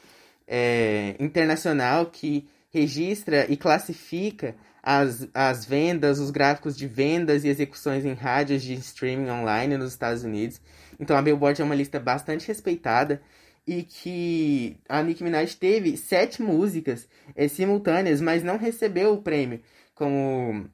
é, 0.46 1.16
internacional 1.20 2.06
que 2.06 2.48
registra 2.70 3.44
e 3.52 3.58
classifica 3.58 4.54
as, 4.82 5.28
as 5.34 5.66
vendas, 5.66 6.18
os 6.18 6.30
gráficos 6.30 6.74
de 6.74 6.86
vendas 6.86 7.44
e 7.44 7.48
execuções 7.48 8.06
em 8.06 8.14
rádios 8.14 8.62
de 8.62 8.72
streaming 8.72 9.28
online 9.28 9.76
nos 9.76 9.92
Estados 9.92 10.24
Unidos. 10.24 10.62
Então 10.98 11.16
a 11.16 11.22
Billboard 11.22 11.60
é 11.60 11.64
uma 11.64 11.74
lista 11.74 12.00
bastante 12.00 12.46
respeitada 12.48 13.22
e 13.66 13.82
que 13.82 14.76
a 14.88 15.02
Nicki 15.02 15.22
Minaj 15.22 15.54
teve 15.56 15.96
sete 15.96 16.42
músicas 16.42 17.08
é, 17.36 17.46
simultâneas, 17.48 18.20
mas 18.20 18.42
não 18.42 18.56
recebeu 18.56 19.12
o 19.12 19.22
prêmio 19.22 19.60
como 19.94 20.68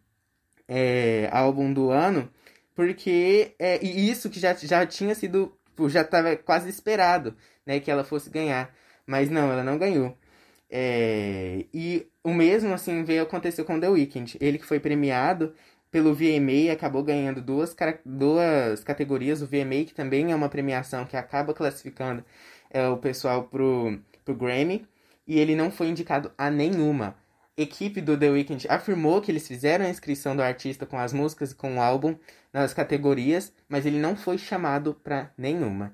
é, 0.68 1.28
álbum 1.32 1.72
do 1.72 1.90
ano, 1.90 2.30
porque 2.74 3.54
é, 3.58 3.84
e 3.84 4.10
isso 4.10 4.30
que 4.30 4.38
já, 4.38 4.54
já 4.54 4.86
tinha 4.86 5.14
sido, 5.14 5.56
já 5.88 6.02
estava 6.02 6.36
quase 6.36 6.68
esperado, 6.68 7.36
né, 7.66 7.80
que 7.80 7.90
ela 7.90 8.04
fosse 8.04 8.30
ganhar, 8.30 8.74
mas 9.06 9.30
não, 9.30 9.50
ela 9.50 9.64
não 9.64 9.78
ganhou. 9.78 10.16
É, 10.70 11.66
e 11.72 12.06
o 12.22 12.32
mesmo 12.32 12.72
assim 12.72 13.04
veio 13.04 13.22
acontecer 13.22 13.64
com 13.64 13.78
The 13.78 13.88
Weeknd, 13.88 14.36
ele 14.40 14.58
que 14.58 14.66
foi 14.66 14.80
premiado 14.80 15.54
pelo 15.94 16.12
VMA 16.12 16.72
acabou 16.72 17.04
ganhando 17.04 17.40
duas, 17.40 17.72
duas 18.04 18.82
categorias, 18.82 19.40
o 19.40 19.46
VMA 19.46 19.84
que 19.86 19.94
também 19.94 20.32
é 20.32 20.34
uma 20.34 20.48
premiação 20.48 21.06
que 21.06 21.16
acaba 21.16 21.54
classificando 21.54 22.24
é, 22.68 22.88
o 22.88 22.96
pessoal 22.96 23.44
pro, 23.44 24.00
pro 24.24 24.34
Grammy, 24.34 24.88
e 25.24 25.38
ele 25.38 25.54
não 25.54 25.70
foi 25.70 25.86
indicado 25.86 26.32
a 26.36 26.50
nenhuma 26.50 27.16
equipe 27.56 28.00
do 28.00 28.18
The 28.18 28.28
Weeknd 28.28 28.66
afirmou 28.68 29.20
que 29.20 29.30
eles 29.30 29.46
fizeram 29.46 29.84
a 29.86 29.88
inscrição 29.88 30.34
do 30.34 30.42
artista 30.42 30.84
com 30.84 30.98
as 30.98 31.12
músicas 31.12 31.52
e 31.52 31.54
com 31.54 31.76
o 31.76 31.80
álbum 31.80 32.16
nas 32.52 32.74
categorias, 32.74 33.52
mas 33.68 33.86
ele 33.86 34.00
não 34.00 34.16
foi 34.16 34.36
chamado 34.36 34.94
para 34.94 35.30
nenhuma. 35.38 35.92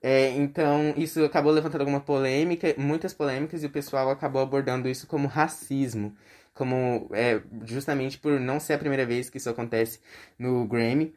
É, 0.00 0.30
então, 0.30 0.94
isso 0.96 1.22
acabou 1.24 1.52
levantando 1.52 1.82
alguma 1.82 2.00
polêmica, 2.00 2.74
muitas 2.78 3.12
polêmicas, 3.12 3.62
e 3.62 3.66
o 3.66 3.70
pessoal 3.70 4.08
acabou 4.10 4.40
abordando 4.40 4.88
isso 4.88 5.06
como 5.06 5.28
racismo, 5.28 6.16
como 6.56 7.08
é, 7.12 7.40
justamente 7.64 8.18
por 8.18 8.40
não 8.40 8.58
ser 8.58 8.72
a 8.72 8.78
primeira 8.78 9.04
vez 9.06 9.30
que 9.30 9.36
isso 9.36 9.50
acontece 9.50 10.00
no 10.38 10.66
Grammy. 10.66 11.14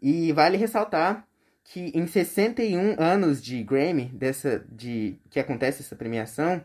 E 0.00 0.32
vale 0.32 0.56
ressaltar 0.56 1.26
que 1.64 1.90
em 1.94 2.06
61 2.06 3.00
anos 3.00 3.42
de 3.42 3.62
Grammy, 3.62 4.06
dessa, 4.06 4.64
de, 4.70 5.18
que 5.30 5.40
acontece 5.40 5.80
essa 5.82 5.96
premiação, 5.96 6.62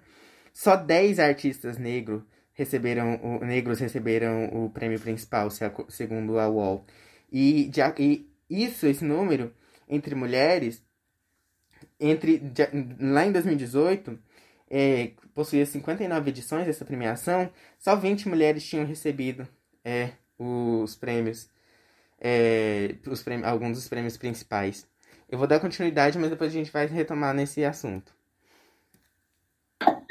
só 0.54 0.76
10 0.76 1.20
artistas 1.20 1.78
negros 1.78 2.22
receberam, 2.54 3.16
o, 3.24 3.46
negros 3.46 3.80
receberam 3.80 4.46
o 4.48 4.70
prêmio 4.70 5.00
principal, 5.00 5.50
segundo 5.88 6.38
a 6.38 6.50
UOL. 6.50 6.86
E, 7.32 7.70
de, 7.70 7.82
e 7.98 8.30
isso, 8.50 8.86
esse 8.88 9.06
número, 9.06 9.54
entre 9.88 10.16
mulheres, 10.16 10.84
entre 11.98 12.40
de, 12.40 12.64
lá 13.00 13.26
em 13.26 13.32
2018, 13.32 14.20
é, 14.70 15.12
possuía 15.34 15.66
59 15.66 16.30
edições 16.30 16.66
dessa 16.66 16.86
premiação, 16.86 17.50
só 17.80 17.96
20 17.96 18.28
mulheres 18.28 18.68
tinham 18.68 18.86
recebido 18.86 19.48
é, 19.84 20.12
os 20.38 20.96
prêmios, 20.96 21.50
é, 22.20 22.96
os 23.08 23.24
prêmios, 23.24 23.48
alguns 23.48 23.78
dos 23.78 23.88
prêmios 23.88 24.18
principais. 24.18 24.88
Eu 25.30 25.38
vou 25.38 25.48
dar 25.48 25.60
continuidade, 25.60 26.18
mas 26.18 26.30
depois 26.30 26.52
a 26.52 26.54
gente 26.54 26.72
vai 26.72 26.86
retomar 26.86 27.34
nesse 27.34 27.64
assunto. 27.64 28.16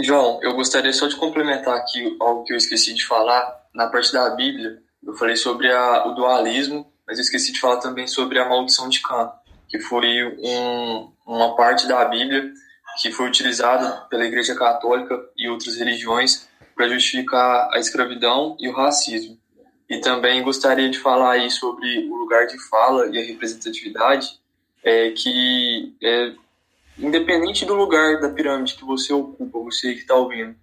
João, 0.00 0.40
eu 0.42 0.54
gostaria 0.54 0.92
só 0.92 1.06
de 1.06 1.16
complementar 1.16 1.75
aqui 1.75 2.16
algo 2.20 2.44
que 2.44 2.52
eu 2.52 2.56
esqueci 2.56 2.94
de 2.94 3.04
falar. 3.06 3.64
Na 3.75 3.88
parte 3.88 4.12
da 4.12 4.30
Bíblia, 4.30 4.82
eu 5.04 5.14
falei 5.14 5.36
sobre 5.36 5.70
a, 5.70 6.06
o 6.06 6.14
dualismo, 6.14 6.90
mas 7.06 7.18
eu 7.18 7.22
esqueci 7.22 7.52
de 7.52 7.60
falar 7.60 7.78
também 7.78 8.06
sobre 8.06 8.38
a 8.38 8.48
maldição 8.48 8.88
de 8.88 9.00
Cã, 9.00 9.32
que 9.68 9.78
foi 9.80 10.25
um, 10.38 11.12
uma 11.26 11.56
parte 11.56 11.88
da 11.88 12.04
Bíblia 12.04 12.52
que 12.98 13.12
foi 13.12 13.26
utilizada 13.28 14.06
pela 14.08 14.24
Igreja 14.24 14.54
Católica 14.54 15.18
e 15.36 15.48
outras 15.48 15.76
religiões 15.76 16.48
para 16.74 16.88
justificar 16.88 17.70
a 17.72 17.78
escravidão 17.78 18.56
e 18.58 18.68
o 18.68 18.72
racismo. 18.72 19.38
E 19.88 20.00
também 20.00 20.42
gostaria 20.42 20.90
de 20.90 20.98
falar 20.98 21.32
aí 21.32 21.50
sobre 21.50 22.08
o 22.08 22.16
lugar 22.16 22.46
de 22.46 22.58
fala 22.68 23.06
e 23.06 23.18
a 23.18 23.24
representatividade, 23.24 24.40
é, 24.82 25.10
que 25.10 25.94
é, 26.02 26.32
independente 26.98 27.64
do 27.64 27.74
lugar 27.74 28.20
da 28.20 28.28
pirâmide 28.28 28.74
que 28.74 28.84
você 28.84 29.12
ocupa, 29.12 29.58
você 29.60 29.94
que 29.94 30.00
está 30.00 30.14
ouvindo, 30.14 30.56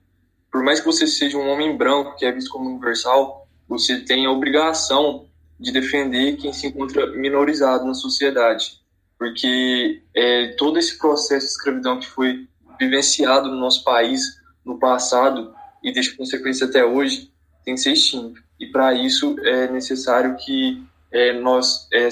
por 0.52 0.64
mais 0.64 0.80
que 0.80 0.86
você 0.86 1.08
seja 1.08 1.38
um 1.38 1.50
homem 1.50 1.76
branco 1.76 2.16
que 2.16 2.26
é 2.26 2.32
visto 2.32 2.52
como 2.52 2.70
universal, 2.70 3.48
você 3.68 4.02
tem 4.02 4.26
a 4.26 4.32
obrigação 4.32 5.26
de 5.60 5.72
defender 5.72 6.36
quem 6.36 6.54
se 6.54 6.68
encontra 6.68 7.08
minorizado 7.08 7.86
na 7.86 7.94
sociedade, 7.94 8.83
porque 9.24 10.02
é, 10.14 10.48
todo 10.58 10.78
esse 10.78 10.98
processo 10.98 11.46
de 11.46 11.52
escravidão 11.54 11.98
que 11.98 12.08
foi 12.08 12.46
vivenciado 12.78 13.48
no 13.48 13.56
nosso 13.56 13.82
país 13.82 14.22
no 14.66 14.78
passado 14.78 15.56
e 15.82 15.94
deixa 15.94 16.18
consequência 16.18 16.68
até 16.68 16.84
hoje 16.84 17.32
tem 17.64 17.76
que 17.76 17.80
ser 17.80 17.94
extinto. 17.94 18.44
E 18.60 18.68
para 18.68 18.94
isso 18.94 19.38
é 19.40 19.72
necessário 19.72 20.36
que 20.36 20.84
é, 21.10 21.40
nós 21.40 21.88
é, 21.94 22.10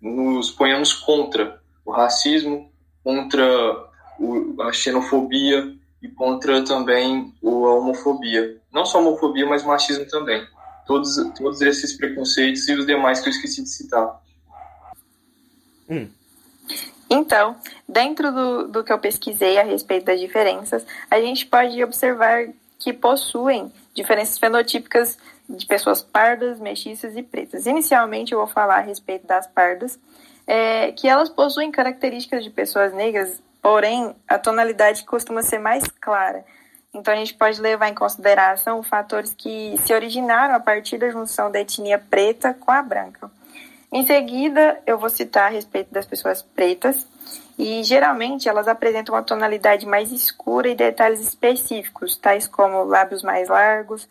nos 0.00 0.50
ponhamos 0.50 0.94
contra 0.94 1.60
o 1.84 1.92
racismo, 1.92 2.72
contra 3.04 3.44
o, 4.18 4.62
a 4.62 4.72
xenofobia 4.72 5.76
e 6.00 6.08
contra 6.08 6.64
também 6.64 7.34
a 7.44 7.46
homofobia. 7.46 8.56
Não 8.72 8.86
só 8.86 9.00
homofobia, 9.00 9.44
mas 9.44 9.64
o 9.64 9.66
machismo 9.66 10.06
também. 10.06 10.46
Todos, 10.86 11.14
todos 11.36 11.60
esses 11.60 11.94
preconceitos 11.94 12.66
e 12.66 12.72
os 12.72 12.86
demais 12.86 13.20
que 13.20 13.28
eu 13.28 13.32
esqueci 13.32 13.62
de 13.62 13.68
citar. 13.68 14.22
Hum. 15.90 16.08
Então, 17.10 17.56
dentro 17.88 18.32
do, 18.32 18.68
do 18.68 18.84
que 18.84 18.92
eu 18.92 18.98
pesquisei 18.98 19.58
a 19.58 19.62
respeito 19.62 20.06
das 20.06 20.20
diferenças, 20.20 20.86
a 21.10 21.20
gente 21.20 21.46
pode 21.46 21.82
observar 21.82 22.48
que 22.78 22.92
possuem 22.92 23.72
diferenças 23.94 24.38
fenotípicas 24.38 25.18
de 25.48 25.64
pessoas 25.66 26.02
pardas, 26.02 26.60
mestiças 26.60 27.16
e 27.16 27.22
pretas. 27.22 27.66
Inicialmente, 27.66 28.32
eu 28.32 28.38
vou 28.38 28.46
falar 28.46 28.76
a 28.76 28.82
respeito 28.82 29.26
das 29.26 29.46
pardas, 29.46 29.98
é, 30.46 30.92
que 30.92 31.08
elas 31.08 31.28
possuem 31.28 31.70
características 31.70 32.44
de 32.44 32.50
pessoas 32.50 32.92
negras, 32.92 33.42
porém 33.62 34.14
a 34.28 34.38
tonalidade 34.38 35.04
costuma 35.04 35.42
ser 35.42 35.58
mais 35.58 35.84
clara. 36.00 36.44
Então 36.92 37.12
a 37.12 37.16
gente 37.16 37.34
pode 37.34 37.60
levar 37.60 37.88
em 37.88 37.94
consideração 37.94 38.82
fatores 38.82 39.34
que 39.34 39.74
se 39.84 39.92
originaram 39.92 40.54
a 40.54 40.60
partir 40.60 40.98
da 40.98 41.10
junção 41.10 41.50
da 41.50 41.60
etnia 41.60 41.98
preta 41.98 42.54
com 42.54 42.70
a 42.70 42.82
branca. 42.82 43.30
Em 43.90 44.06
seguida, 44.06 44.80
eu 44.86 44.98
vou 44.98 45.08
citar 45.08 45.46
a 45.46 45.48
respeito 45.48 45.92
das 45.92 46.06
pessoas 46.06 46.42
pretas, 46.42 47.06
E 47.58 47.82
geralmente 47.82 48.48
elas 48.48 48.68
apresentam 48.68 49.16
uma 49.16 49.22
tonalidade 49.22 49.84
mais 49.84 50.12
escura 50.12 50.68
e 50.68 50.76
detalhes 50.76 51.20
específicos, 51.20 52.16
tais 52.16 52.46
como 52.46 52.84
lábios 52.84 53.24
mais 53.24 53.48
largos, 53.48 54.08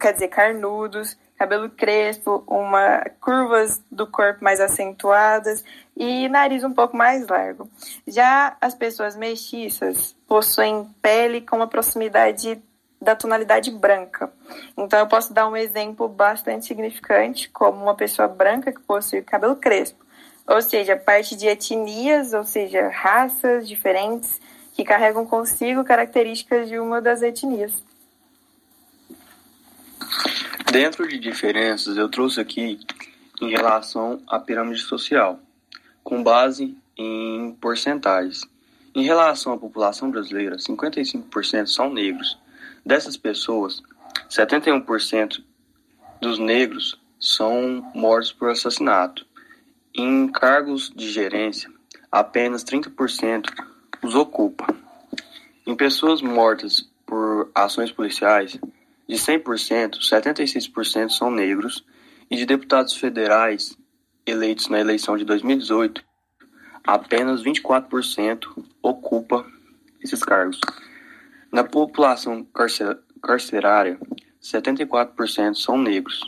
quer 0.00 0.14
dizer, 0.14 0.28
carnudos, 0.28 1.14
cabelo 1.36 1.68
crespo, 1.68 2.42
uma 2.46 3.04
curvas 3.20 3.82
do 3.90 4.06
corpo 4.06 4.42
mais 4.42 4.60
acentuadas 4.60 5.62
e 5.94 6.26
nariz 6.30 6.64
um 6.64 6.72
pouco 6.72 6.96
mais 6.96 7.26
largo. 7.28 7.68
Já 8.06 8.56
as 8.60 8.74
pessoas 8.74 9.14
mestiças 9.14 10.16
possuem 10.26 10.88
pele 11.02 11.42
com 11.42 11.56
uma 11.56 11.68
proximidade 11.68 12.58
da 13.00 13.14
tonalidade 13.14 13.70
branca. 13.70 14.32
Então 14.76 14.98
eu 14.98 15.06
posso 15.06 15.32
dar 15.32 15.48
um 15.48 15.56
exemplo 15.56 16.08
bastante 16.08 16.66
significante, 16.66 17.48
como 17.50 17.82
uma 17.82 17.94
pessoa 17.94 18.28
branca 18.28 18.72
que 18.72 18.80
possui 18.80 19.22
cabelo 19.22 19.56
crespo, 19.56 20.04
ou 20.46 20.60
seja, 20.62 20.96
parte 20.96 21.36
de 21.36 21.46
etnias, 21.46 22.32
ou 22.32 22.44
seja, 22.44 22.88
raças 22.88 23.68
diferentes 23.68 24.40
que 24.74 24.84
carregam 24.84 25.26
consigo 25.26 25.84
características 25.84 26.68
de 26.68 26.78
uma 26.78 27.00
das 27.00 27.22
etnias. 27.22 27.72
Dentro 30.70 31.08
de 31.08 31.18
diferenças, 31.18 31.96
eu 31.96 32.08
trouxe 32.08 32.40
aqui 32.40 32.78
em 33.40 33.50
relação 33.50 34.20
à 34.26 34.38
pirâmide 34.38 34.80
social, 34.80 35.38
com 36.04 36.22
base 36.22 36.76
em 36.96 37.56
porcentagens. 37.60 38.42
Em 38.94 39.04
relação 39.04 39.52
à 39.52 39.58
população 39.58 40.10
brasileira, 40.10 40.56
55% 40.56 41.66
são 41.66 41.92
negros. 41.92 42.38
Dessas 42.86 43.16
pessoas, 43.16 43.82
71% 44.30 45.42
dos 46.20 46.38
negros 46.38 46.96
são 47.18 47.84
mortos 47.92 48.30
por 48.30 48.48
assassinato. 48.48 49.26
Em 49.92 50.28
cargos 50.28 50.92
de 50.94 51.10
gerência, 51.10 51.68
apenas 52.12 52.62
30% 52.62 53.48
os 54.04 54.14
ocupa. 54.14 54.72
Em 55.66 55.74
pessoas 55.74 56.22
mortas 56.22 56.88
por 57.04 57.50
ações 57.52 57.90
policiais, 57.90 58.52
de 59.08 59.16
100%, 59.16 59.98
76% 60.00 61.10
são 61.10 61.28
negros 61.28 61.84
e 62.30 62.36
de 62.36 62.46
deputados 62.46 62.96
federais 62.96 63.76
eleitos 64.24 64.68
na 64.68 64.78
eleição 64.78 65.16
de 65.16 65.24
2018, 65.24 66.04
apenas 66.84 67.42
24% 67.42 68.64
ocupa 68.80 69.44
esses 70.00 70.22
cargos. 70.22 70.60
Na 71.52 71.64
população 71.64 72.46
carcerária, 73.22 73.98
74% 74.42 75.54
são 75.54 75.78
negros. 75.78 76.20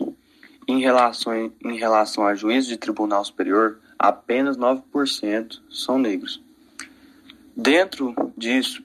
Em 0.67 0.81
relação, 0.81 1.53
em 1.65 1.79
relação 1.79 2.27
a 2.27 2.35
juízes 2.35 2.69
de 2.69 2.77
tribunal 2.77 3.25
superior, 3.25 3.81
apenas 3.99 4.57
9% 4.57 5.61
são 5.71 5.99
negros. 5.99 6.43
Dentro 7.57 8.15
disso, 8.37 8.85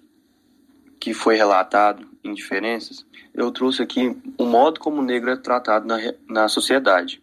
que 0.99 1.13
foi 1.13 1.35
relatado 1.35 2.07
em 2.23 2.33
diferenças, 2.33 3.05
eu 3.33 3.51
trouxe 3.51 3.81
aqui 3.81 4.15
o 4.37 4.45
modo 4.45 4.79
como 4.79 5.01
o 5.01 5.05
negro 5.05 5.29
é 5.29 5.35
tratado 5.35 5.85
na, 5.85 5.97
na 6.27 6.47
sociedade. 6.47 7.21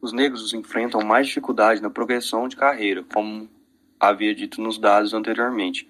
Os 0.00 0.12
negros 0.12 0.54
enfrentam 0.54 1.00
mais 1.02 1.26
dificuldade 1.26 1.82
na 1.82 1.90
progressão 1.90 2.46
de 2.46 2.56
carreira, 2.56 3.04
como 3.12 3.48
havia 3.98 4.34
dito 4.34 4.60
nos 4.60 4.78
dados 4.78 5.12
anteriormente, 5.12 5.88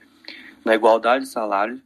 na 0.65 0.75
igualdade 0.75 1.25
de 1.25 1.31
salário 1.31 1.81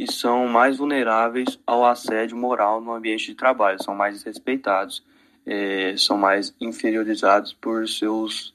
e 0.00 0.10
são 0.10 0.48
mais 0.48 0.78
vulneráveis 0.78 1.58
ao 1.66 1.84
assédio 1.84 2.34
moral 2.34 2.80
no 2.80 2.94
ambiente 2.94 3.26
de 3.26 3.34
trabalho, 3.34 3.82
são 3.82 3.94
mais 3.94 4.14
desrespeitados, 4.14 5.04
é, 5.44 5.94
são 5.98 6.16
mais 6.16 6.54
inferiorizados 6.58 7.52
por 7.52 7.86
seus 7.86 8.54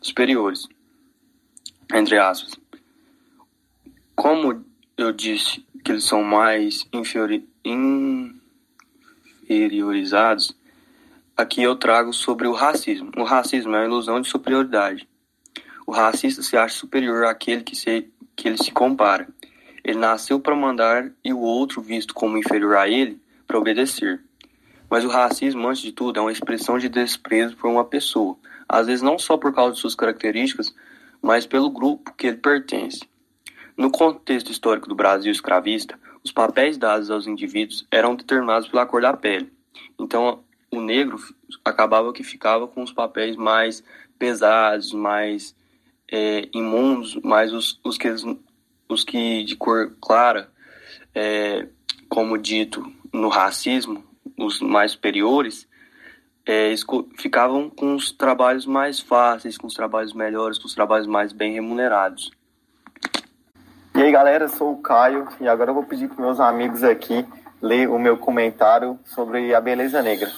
superiores, 0.00 0.68
entre 1.92 2.16
aspas. 2.16 2.54
Como 4.14 4.64
eu 4.96 5.10
disse 5.10 5.66
que 5.84 5.90
eles 5.90 6.04
são 6.04 6.22
mais 6.22 6.86
inferiori 6.92 7.44
inferiorizados, 9.42 10.56
aqui 11.36 11.60
eu 11.60 11.74
trago 11.74 12.12
sobre 12.12 12.46
o 12.46 12.52
racismo. 12.52 13.10
O 13.16 13.24
racismo 13.24 13.74
é 13.74 13.80
uma 13.80 13.84
ilusão 13.84 14.20
de 14.20 14.28
superioridade. 14.28 15.08
O 15.84 15.90
racista 15.90 16.40
se 16.40 16.56
acha 16.56 16.76
superior 16.76 17.24
àquele 17.24 17.64
que, 17.64 17.74
se, 17.74 18.08
que 18.36 18.46
ele 18.46 18.58
se 18.58 18.70
compara. 18.70 19.26
Ele 19.84 19.98
nasceu 19.98 20.40
para 20.40 20.56
mandar 20.56 21.12
e 21.22 21.32
o 21.32 21.40
outro 21.40 21.82
visto 21.82 22.14
como 22.14 22.38
inferior 22.38 22.76
a 22.76 22.88
ele 22.88 23.20
para 23.46 23.58
obedecer. 23.58 24.20
Mas 24.88 25.04
o 25.04 25.08
racismo, 25.08 25.68
antes 25.68 25.82
de 25.82 25.92
tudo, 25.92 26.18
é 26.18 26.22
uma 26.22 26.32
expressão 26.32 26.78
de 26.78 26.88
desprezo 26.88 27.56
por 27.56 27.68
uma 27.70 27.84
pessoa, 27.84 28.36
às 28.68 28.86
vezes 28.86 29.02
não 29.02 29.18
só 29.18 29.36
por 29.36 29.54
causa 29.54 29.74
de 29.74 29.80
suas 29.80 29.94
características, 29.94 30.74
mas 31.20 31.46
pelo 31.46 31.70
grupo 31.70 32.14
que 32.14 32.26
ele 32.26 32.36
pertence. 32.38 33.00
No 33.76 33.90
contexto 33.90 34.52
histórico 34.52 34.88
do 34.88 34.94
Brasil 34.94 35.32
escravista, 35.32 35.98
os 36.22 36.32
papéis 36.32 36.78
dados 36.78 37.10
aos 37.10 37.26
indivíduos 37.26 37.86
eram 37.90 38.14
determinados 38.14 38.68
pela 38.68 38.86
cor 38.86 39.02
da 39.02 39.12
pele. 39.12 39.52
Então, 39.98 40.42
o 40.70 40.80
negro 40.80 41.18
acabava 41.64 42.12
que 42.12 42.22
ficava 42.22 42.66
com 42.66 42.82
os 42.82 42.92
papéis 42.92 43.36
mais 43.36 43.82
pesados, 44.18 44.92
mais 44.92 45.54
é, 46.10 46.48
imundos, 46.54 47.16
mais 47.16 47.52
os, 47.52 47.80
os, 47.84 47.98
que, 47.98 48.08
os 48.88 49.04
que 49.04 49.44
de 49.44 49.56
cor 49.56 49.92
clara, 50.00 50.48
é, 51.14 51.66
como 52.08 52.38
dito 52.38 52.84
no 53.12 53.28
racismo, 53.28 54.04
os 54.38 54.60
mais 54.60 54.92
superiores, 54.92 55.68
é, 56.46 56.74
ficavam 57.16 57.70
com 57.70 57.94
os 57.94 58.12
trabalhos 58.12 58.66
mais 58.66 59.00
fáceis, 59.00 59.56
com 59.56 59.66
os 59.66 59.74
trabalhos 59.74 60.12
melhores, 60.12 60.58
com 60.58 60.66
os 60.66 60.74
trabalhos 60.74 61.06
mais 61.06 61.32
bem 61.32 61.54
remunerados. 61.54 62.30
E 63.94 64.02
aí 64.02 64.10
galera, 64.10 64.48
sou 64.48 64.72
o 64.72 64.82
Caio 64.82 65.28
e 65.40 65.48
agora 65.48 65.70
eu 65.70 65.74
vou 65.74 65.84
pedir 65.84 66.08
para 66.08 66.24
meus 66.24 66.40
amigos 66.40 66.82
aqui 66.82 67.24
ler 67.62 67.88
o 67.88 67.98
meu 67.98 68.18
comentário 68.18 68.98
sobre 69.04 69.54
a 69.54 69.60
beleza 69.60 70.02
negra. 70.02 70.30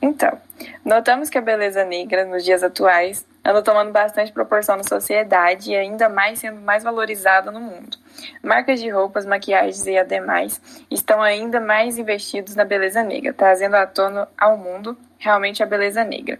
Então, 0.00 0.38
notamos 0.84 1.28
que 1.28 1.38
a 1.38 1.40
beleza 1.40 1.84
negra 1.84 2.24
nos 2.24 2.44
dias 2.44 2.62
atuais 2.62 3.26
anda 3.48 3.62
tomando 3.62 3.90
bastante 3.90 4.30
proporção 4.30 4.76
na 4.76 4.84
sociedade 4.84 5.70
e 5.70 5.76
ainda 5.76 6.08
mais 6.08 6.38
sendo 6.38 6.60
mais 6.60 6.84
valorizada 6.84 7.50
no 7.50 7.60
mundo. 7.60 7.96
Marcas 8.42 8.78
de 8.78 8.90
roupas, 8.90 9.24
maquiagens 9.24 9.86
e 9.86 9.96
ademais 9.96 10.60
estão 10.90 11.22
ainda 11.22 11.58
mais 11.58 11.96
investidos 11.96 12.54
na 12.54 12.64
beleza 12.64 13.02
negra, 13.02 13.32
trazendo 13.32 13.76
à 13.76 13.86
tona 13.86 14.28
ao 14.36 14.58
mundo 14.58 14.98
realmente 15.18 15.62
a 15.62 15.66
beleza 15.66 16.04
negra. 16.04 16.38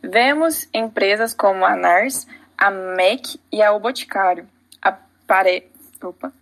Vemos 0.00 0.68
empresas 0.72 1.34
como 1.34 1.64
a 1.64 1.74
NARS, 1.74 2.26
a 2.56 2.70
MEC 2.70 3.40
e 3.50 3.60
a 3.60 3.72
O 3.72 3.80
Boticário. 3.80 4.46
Apare... 4.80 5.68
Opa. 6.00 6.32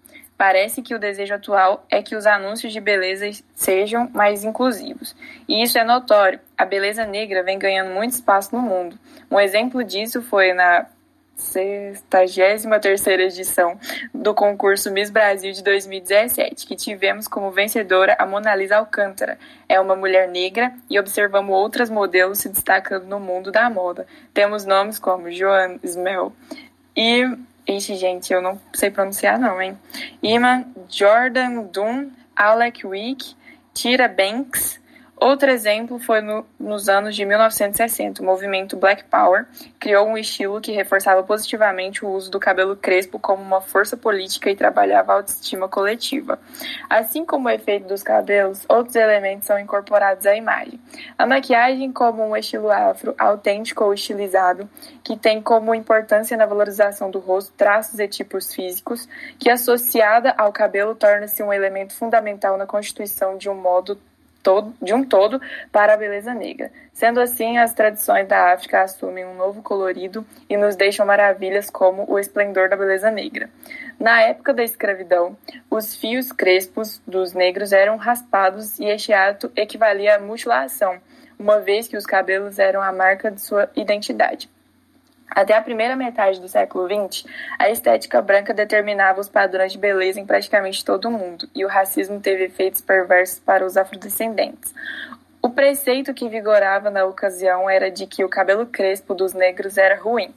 Parece 0.43 0.83
que 0.83 0.93
o 0.93 0.99
desejo 0.99 1.35
atual 1.35 1.87
é 1.89 2.03
que 2.03 2.17
os 2.17 2.27
anúncios 2.27 2.73
de 2.73 2.81
beleza 2.81 3.31
sejam 3.55 4.11
mais 4.13 4.43
inclusivos. 4.43 5.15
E 5.47 5.63
isso 5.63 5.79
é 5.79 5.85
notório. 5.85 6.41
A 6.59 6.65
beleza 6.65 7.07
negra 7.07 7.45
vem 7.45 7.61
ganhando 7.61 7.95
muito 7.95 8.15
espaço 8.15 8.53
no 8.53 8.61
mundo. 8.61 8.99
Um 9.31 9.39
exemplo 9.39 9.85
disso 9.85 10.21
foi 10.21 10.53
na 10.53 10.87
63 11.37 13.07
edição 13.21 13.79
do 14.13 14.35
concurso 14.35 14.91
Miss 14.91 15.11
Brasil 15.11 15.53
de 15.53 15.63
2017, 15.63 16.67
que 16.67 16.75
tivemos 16.75 17.29
como 17.29 17.53
vencedora 17.53 18.17
a 18.19 18.27
Mona 18.27 18.53
Lisa 18.57 18.79
Alcântara. 18.79 19.39
É 19.69 19.79
uma 19.79 19.95
mulher 19.95 20.29
negra 20.29 20.75
e 20.91 20.99
observamos 20.99 21.55
outras 21.55 21.89
modelos 21.89 22.39
se 22.39 22.49
destacando 22.49 23.05
no 23.05 23.21
mundo 23.21 23.53
da 23.53 23.71
moda. 23.71 24.09
Temos 24.35 24.65
nomes 24.65 24.99
como 24.99 25.31
Joan 25.31 25.79
Smell 25.85 26.33
e 26.97 27.31
Ixi, 27.67 27.97
gente, 27.97 28.33
eu 28.33 28.43
não 28.43 28.61
sei 28.75 28.91
pronunciar 28.91 29.39
não, 29.39 29.63
hein? 29.63 29.79
Iman 30.23 30.65
Jordan 30.89 31.63
Dunn, 31.73 32.11
Alec 32.35 32.85
Wick, 32.87 33.37
Tira 33.73 34.09
Banks, 34.09 34.81
Outro 35.23 35.49
exemplo 35.49 36.01
foi 36.01 36.21
no, 36.21 36.45
nos 36.59 36.89
anos 36.89 37.15
de 37.15 37.25
1960. 37.25 38.21
O 38.21 38.27
movimento 38.27 38.77
Black 38.77 39.05
Power 39.05 39.47
criou 39.79 40.05
um 40.05 40.19
estilo 40.19 40.61
que 40.61 40.73
reforçava 40.73 41.23
positivamente 41.23 42.05
o 42.05 42.09
uso 42.09 42.29
do 42.29 42.41
cabelo 42.41 42.75
crespo 42.75 43.21
como 43.21 43.41
uma 43.41 43.61
força 43.61 43.97
política 43.97 44.51
e 44.51 44.57
trabalhava 44.57 45.13
a 45.13 45.15
autoestima 45.15 45.69
coletiva. 45.69 46.41
Assim 46.91 47.25
como 47.25 47.47
o 47.47 47.51
efeito 47.53 47.87
dos 47.87 48.03
cabelos, 48.03 48.65
outros 48.69 48.97
elementos 48.97 49.47
são 49.47 49.61
incorporados 49.61 50.27
à 50.27 50.35
imagem. 50.35 50.81
A 51.17 51.25
maquiagem 51.25 51.93
como 51.93 52.27
um 52.27 52.37
estilo 52.37 52.73
afro, 52.73 53.15
autêntico 53.17 53.85
ou 53.85 53.95
estilizado, 53.95 54.69
que 55.05 55.17
tem 55.17 55.41
como 55.41 55.73
importância 55.73 56.37
na 56.37 56.47
valorização 56.47 57.13
do 57.13 57.21
rosto 57.21 57.53
traços 57.57 58.01
e 58.01 58.09
tipos 58.09 58.53
físicos, 58.53 59.09
que 59.39 59.49
associada 59.49 60.35
ao 60.37 60.53
cabelo 60.53 60.97
torna-se 60.97 61.45
um 61.45 61.53
elemento 61.53 61.95
fundamental 61.95 62.59
na 62.59 62.67
constituição 62.67 63.39
de 63.39 63.49
um 63.49 63.55
modo 63.55 63.97
todo, 64.43 64.75
de 64.83 64.93
um 64.93 65.05
todo 65.05 65.41
para 65.71 65.95
a 65.95 65.97
beleza 65.97 66.35
negra. 66.35 66.71
Sendo 66.93 67.21
assim, 67.21 67.59
as 67.59 67.73
tradições 67.73 68.27
da 68.29 68.53
África 68.53 68.83
assumem 68.83 69.25
um 69.25 69.35
novo 69.35 69.63
colorido 69.63 70.27
e 70.49 70.57
nos 70.57 70.77
deixam 70.77 71.07
maravilhas 71.07 71.71
como 71.71 72.05
o 72.11 72.19
esplendor 72.19 72.69
da 72.69 72.77
beleza 72.77 73.11
negra. 73.11 73.49
Na 73.99 74.21
época 74.21 74.53
da 74.53 74.63
escravidão, 74.63 75.37
os 75.71 75.95
fios 75.95 76.33
crespos 76.33 77.01
dos 77.07 77.33
negros 77.33 77.73
eram 77.73 77.97
raspados 77.97 78.79
e 78.79 78.85
este 78.85 79.13
ato 79.13 79.51
equivalia 79.57 80.17
à 80.17 80.19
mutilação, 80.19 81.01
uma 81.39 81.61
vez 81.61 81.89
que 81.89 81.97
os 81.97 82.05
cabelos 82.05 82.59
eram 82.59 82.83
a 82.83 82.93
marca 82.93 83.31
de 83.31 83.41
sua 83.41 83.71
identidade. 83.75 84.52
Até 85.31 85.57
a 85.57 85.63
primeira 85.63 85.97
metade 85.97 86.41
do 86.41 86.49
século 86.49 86.87
XX, 86.87 87.25
a 87.59 87.71
estética 87.71 88.21
branca 88.21 88.53
determinava 88.53 89.21
os 89.21 89.29
padrões 89.29 89.73
de 89.73 89.79
beleza 89.79 90.21
em 90.21 90.27
praticamente 90.27 90.85
todo 90.85 91.09
o 91.09 91.11
mundo, 91.11 91.49
e 91.55 91.65
o 91.65 91.69
racismo 91.69 92.21
teve 92.21 92.45
efeitos 92.45 92.81
perversos 92.81 93.39
para 93.39 93.65
os 93.65 93.77
afrodescendentes. 93.77 94.75
O 95.41 95.51
preceito 95.51 96.15
que 96.15 96.29
vigorava 96.29 96.91
na 96.91 97.05
ocasião 97.05 97.69
era 97.69 97.91
de 97.91 98.07
que 98.07 98.25
o 98.25 98.29
cabelo 98.29 98.67
crespo 98.67 99.15
dos 99.15 99.33
negros 99.33 99.77
era 99.77 100.01
ruim. 100.01 100.33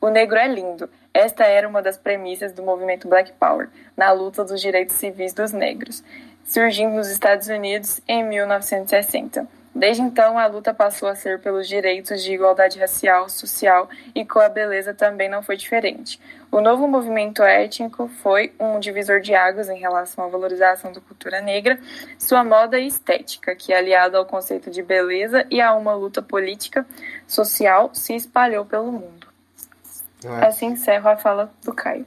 O 0.00 0.08
negro 0.08 0.36
é 0.38 0.46
lindo. 0.46 0.88
Esta 1.12 1.44
era 1.44 1.66
uma 1.66 1.82
das 1.82 1.96
premissas 1.96 2.52
do 2.52 2.62
movimento 2.62 3.08
Black 3.08 3.32
Power, 3.32 3.68
na 3.96 4.12
luta 4.12 4.44
dos 4.44 4.60
direitos 4.60 4.96
civis 4.96 5.32
dos 5.32 5.50
negros, 5.50 6.04
surgindo 6.44 6.94
nos 6.94 7.08
Estados 7.08 7.48
Unidos 7.48 8.00
em 8.06 8.22
1960. 8.22 9.48
Desde 9.76 10.00
então, 10.00 10.38
a 10.38 10.46
luta 10.46 10.72
passou 10.72 11.06
a 11.06 11.14
ser 11.14 11.38
pelos 11.38 11.68
direitos 11.68 12.22
de 12.22 12.32
igualdade 12.32 12.78
racial, 12.78 13.28
social 13.28 13.90
e 14.14 14.24
com 14.24 14.38
a 14.38 14.48
beleza 14.48 14.94
também 14.94 15.28
não 15.28 15.42
foi 15.42 15.54
diferente. 15.54 16.18
O 16.50 16.62
novo 16.62 16.88
movimento 16.88 17.42
étnico 17.42 18.08
foi 18.08 18.54
um 18.58 18.80
divisor 18.80 19.20
de 19.20 19.34
águas 19.34 19.68
em 19.68 19.78
relação 19.78 20.24
à 20.24 20.28
valorização 20.28 20.92
da 20.92 21.00
cultura 21.02 21.42
negra, 21.42 21.78
sua 22.18 22.42
moda 22.42 22.78
e 22.78 22.86
estética, 22.86 23.54
que 23.54 23.74
aliado 23.74 24.16
ao 24.16 24.24
conceito 24.24 24.70
de 24.70 24.82
beleza 24.82 25.46
e 25.50 25.60
a 25.60 25.74
uma 25.74 25.94
luta 25.94 26.22
política, 26.22 26.86
social, 27.26 27.90
se 27.92 28.16
espalhou 28.16 28.64
pelo 28.64 28.90
mundo. 28.90 29.26
Assim 30.40 30.68
encerro 30.68 31.10
a 31.10 31.18
fala 31.18 31.52
do 31.62 31.74
Caio. 31.74 32.06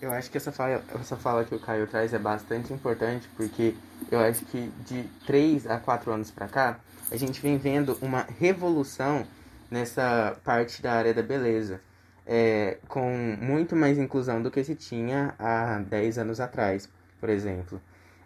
Eu 0.00 0.10
acho 0.10 0.30
que 0.30 0.38
essa 0.38 0.50
fala, 0.50 0.82
essa 0.98 1.18
fala 1.18 1.44
que 1.44 1.54
o 1.54 1.60
Caio 1.60 1.86
traz 1.86 2.14
é 2.14 2.18
bastante 2.18 2.72
importante, 2.72 3.28
porque 3.36 3.74
eu 4.10 4.20
acho 4.20 4.46
que 4.46 4.72
de 4.86 5.02
3 5.26 5.66
a 5.66 5.78
4 5.78 6.10
anos 6.10 6.30
para 6.30 6.48
cá, 6.48 6.80
a 7.10 7.16
gente 7.16 7.40
vem 7.40 7.58
vendo 7.58 7.98
uma 8.00 8.26
revolução 8.38 9.26
nessa 9.70 10.36
parte 10.44 10.82
da 10.82 10.92
área 10.92 11.14
da 11.14 11.22
beleza, 11.22 11.80
é, 12.26 12.78
com 12.88 13.36
muito 13.40 13.74
mais 13.74 13.98
inclusão 13.98 14.42
do 14.42 14.50
que 14.50 14.62
se 14.62 14.74
tinha 14.74 15.34
há 15.38 15.78
10 15.78 16.18
anos 16.18 16.40
atrás, 16.40 16.88
por 17.18 17.28
exemplo. 17.28 17.80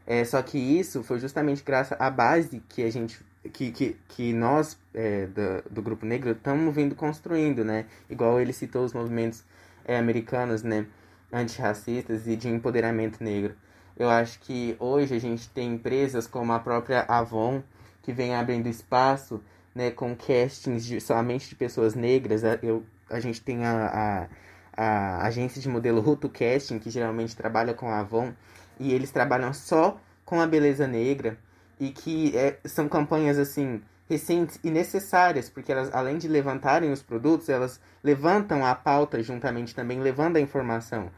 É, 0.06 0.24
só 0.24 0.42
que 0.42 0.58
isso 0.58 1.02
foi 1.02 1.18
justamente 1.18 1.62
graças 1.64 1.98
à 1.98 2.10
base 2.10 2.62
que 2.68 2.82
a 2.82 2.90
gente 2.90 3.18
que, 3.52 3.70
que, 3.70 3.96
que 4.08 4.32
nós 4.32 4.78
é, 4.94 5.26
do, 5.26 5.70
do 5.70 5.82
grupo 5.82 6.06
negro 6.06 6.30
estamos 6.30 6.74
vindo 6.74 6.94
construindo, 6.94 7.64
né? 7.64 7.86
Igual 8.08 8.40
ele 8.40 8.52
citou 8.52 8.84
os 8.84 8.92
movimentos 8.92 9.44
é, 9.84 9.98
americanos, 9.98 10.62
né? 10.62 10.86
Antirracistas 11.32 12.26
e 12.26 12.36
de 12.36 12.48
empoderamento 12.48 13.22
negro. 13.22 13.54
Eu 13.96 14.10
acho 14.10 14.40
que 14.40 14.76
hoje 14.78 15.14
a 15.14 15.18
gente 15.18 15.48
tem 15.50 15.74
empresas 15.74 16.26
como 16.26 16.52
a 16.52 16.58
própria 16.58 17.04
Avon, 17.06 17.62
que 18.04 18.12
vem 18.12 18.34
abrindo 18.34 18.68
espaço 18.68 19.42
né, 19.74 19.90
com 19.90 20.14
castings 20.14 20.84
de, 20.84 21.00
somente 21.00 21.48
de 21.48 21.54
pessoas 21.54 21.94
negras. 21.94 22.42
Eu, 22.62 22.84
a 23.10 23.18
gente 23.18 23.40
tem 23.40 23.64
a, 23.64 24.28
a, 24.76 25.20
a 25.20 25.26
agência 25.26 25.60
de 25.60 25.68
modelo 25.68 26.00
Ruto 26.00 26.28
Casting, 26.28 26.78
que 26.78 26.90
geralmente 26.90 27.34
trabalha 27.34 27.72
com 27.72 27.88
a 27.88 28.00
Avon, 28.00 28.32
e 28.78 28.92
eles 28.92 29.10
trabalham 29.10 29.52
só 29.54 29.98
com 30.24 30.40
a 30.40 30.46
beleza 30.46 30.86
negra, 30.86 31.38
e 31.80 31.90
que 31.90 32.36
é, 32.36 32.58
são 32.64 32.88
campanhas 32.88 33.38
assim 33.38 33.82
recentes 34.08 34.60
e 34.62 34.70
necessárias, 34.70 35.48
porque 35.48 35.72
elas, 35.72 35.92
além 35.92 36.18
de 36.18 36.28
levantarem 36.28 36.92
os 36.92 37.02
produtos, 37.02 37.48
elas 37.48 37.80
levantam 38.02 38.64
a 38.64 38.74
pauta 38.74 39.22
juntamente 39.22 39.74
também, 39.74 39.98
levando 40.00 40.36
a 40.36 40.40
informação. 40.40 41.10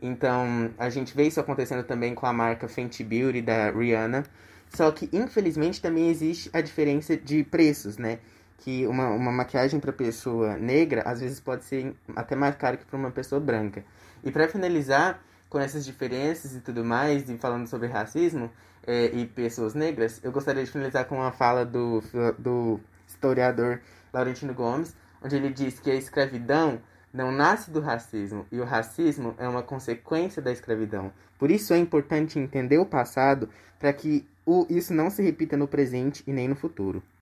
Então, 0.00 0.70
a 0.78 0.88
gente 0.88 1.16
vê 1.16 1.24
isso 1.24 1.40
acontecendo 1.40 1.82
também 1.82 2.14
com 2.14 2.26
a 2.26 2.32
marca 2.32 2.68
Fenty 2.68 3.02
Beauty 3.02 3.42
da 3.42 3.72
Rihanna, 3.72 4.24
só 4.74 4.90
que, 4.90 5.08
infelizmente, 5.12 5.80
também 5.80 6.08
existe 6.08 6.50
a 6.52 6.60
diferença 6.60 7.16
de 7.16 7.42
preços, 7.44 7.96
né? 7.96 8.18
Que 8.58 8.86
uma, 8.86 9.08
uma 9.10 9.32
maquiagem 9.32 9.80
para 9.80 9.92
pessoa 9.92 10.56
negra, 10.56 11.02
às 11.02 11.20
vezes, 11.20 11.40
pode 11.40 11.64
ser 11.64 11.94
até 12.14 12.34
mais 12.34 12.56
caro 12.56 12.78
que 12.78 12.84
para 12.84 12.96
uma 12.96 13.10
pessoa 13.10 13.40
branca. 13.40 13.84
E 14.22 14.30
para 14.30 14.48
finalizar 14.48 15.22
com 15.48 15.58
essas 15.58 15.84
diferenças 15.84 16.54
e 16.54 16.60
tudo 16.60 16.84
mais, 16.84 17.28
e 17.30 17.38
falando 17.38 17.66
sobre 17.66 17.88
racismo 17.88 18.50
é, 18.86 19.06
e 19.06 19.26
pessoas 19.26 19.74
negras, 19.74 20.20
eu 20.22 20.30
gostaria 20.30 20.64
de 20.64 20.70
finalizar 20.70 21.06
com 21.06 21.16
uma 21.16 21.32
fala 21.32 21.64
do, 21.64 22.02
do 22.38 22.80
historiador 23.06 23.80
Laurentino 24.12 24.52
Gomes, 24.52 24.94
onde 25.22 25.36
ele 25.36 25.50
diz 25.50 25.80
que 25.80 25.90
a 25.90 25.94
escravidão 25.94 26.80
não 27.12 27.32
nasce 27.32 27.70
do 27.70 27.80
racismo 27.80 28.46
e 28.52 28.60
o 28.60 28.64
racismo 28.64 29.34
é 29.38 29.48
uma 29.48 29.62
consequência 29.62 30.42
da 30.42 30.52
escravidão. 30.52 31.10
Por 31.38 31.50
isso 31.50 31.72
é 31.72 31.78
importante 31.78 32.38
entender 32.38 32.78
o 32.78 32.86
passado 32.86 33.48
para 33.78 33.92
que 33.92 34.28
o, 34.48 34.66
isso 34.70 34.94
não 34.94 35.10
se 35.10 35.22
repita 35.22 35.58
no 35.58 35.68
presente 35.68 36.24
e 36.26 36.32
nem 36.32 36.48
no 36.48 36.56
futuro. 36.56 37.02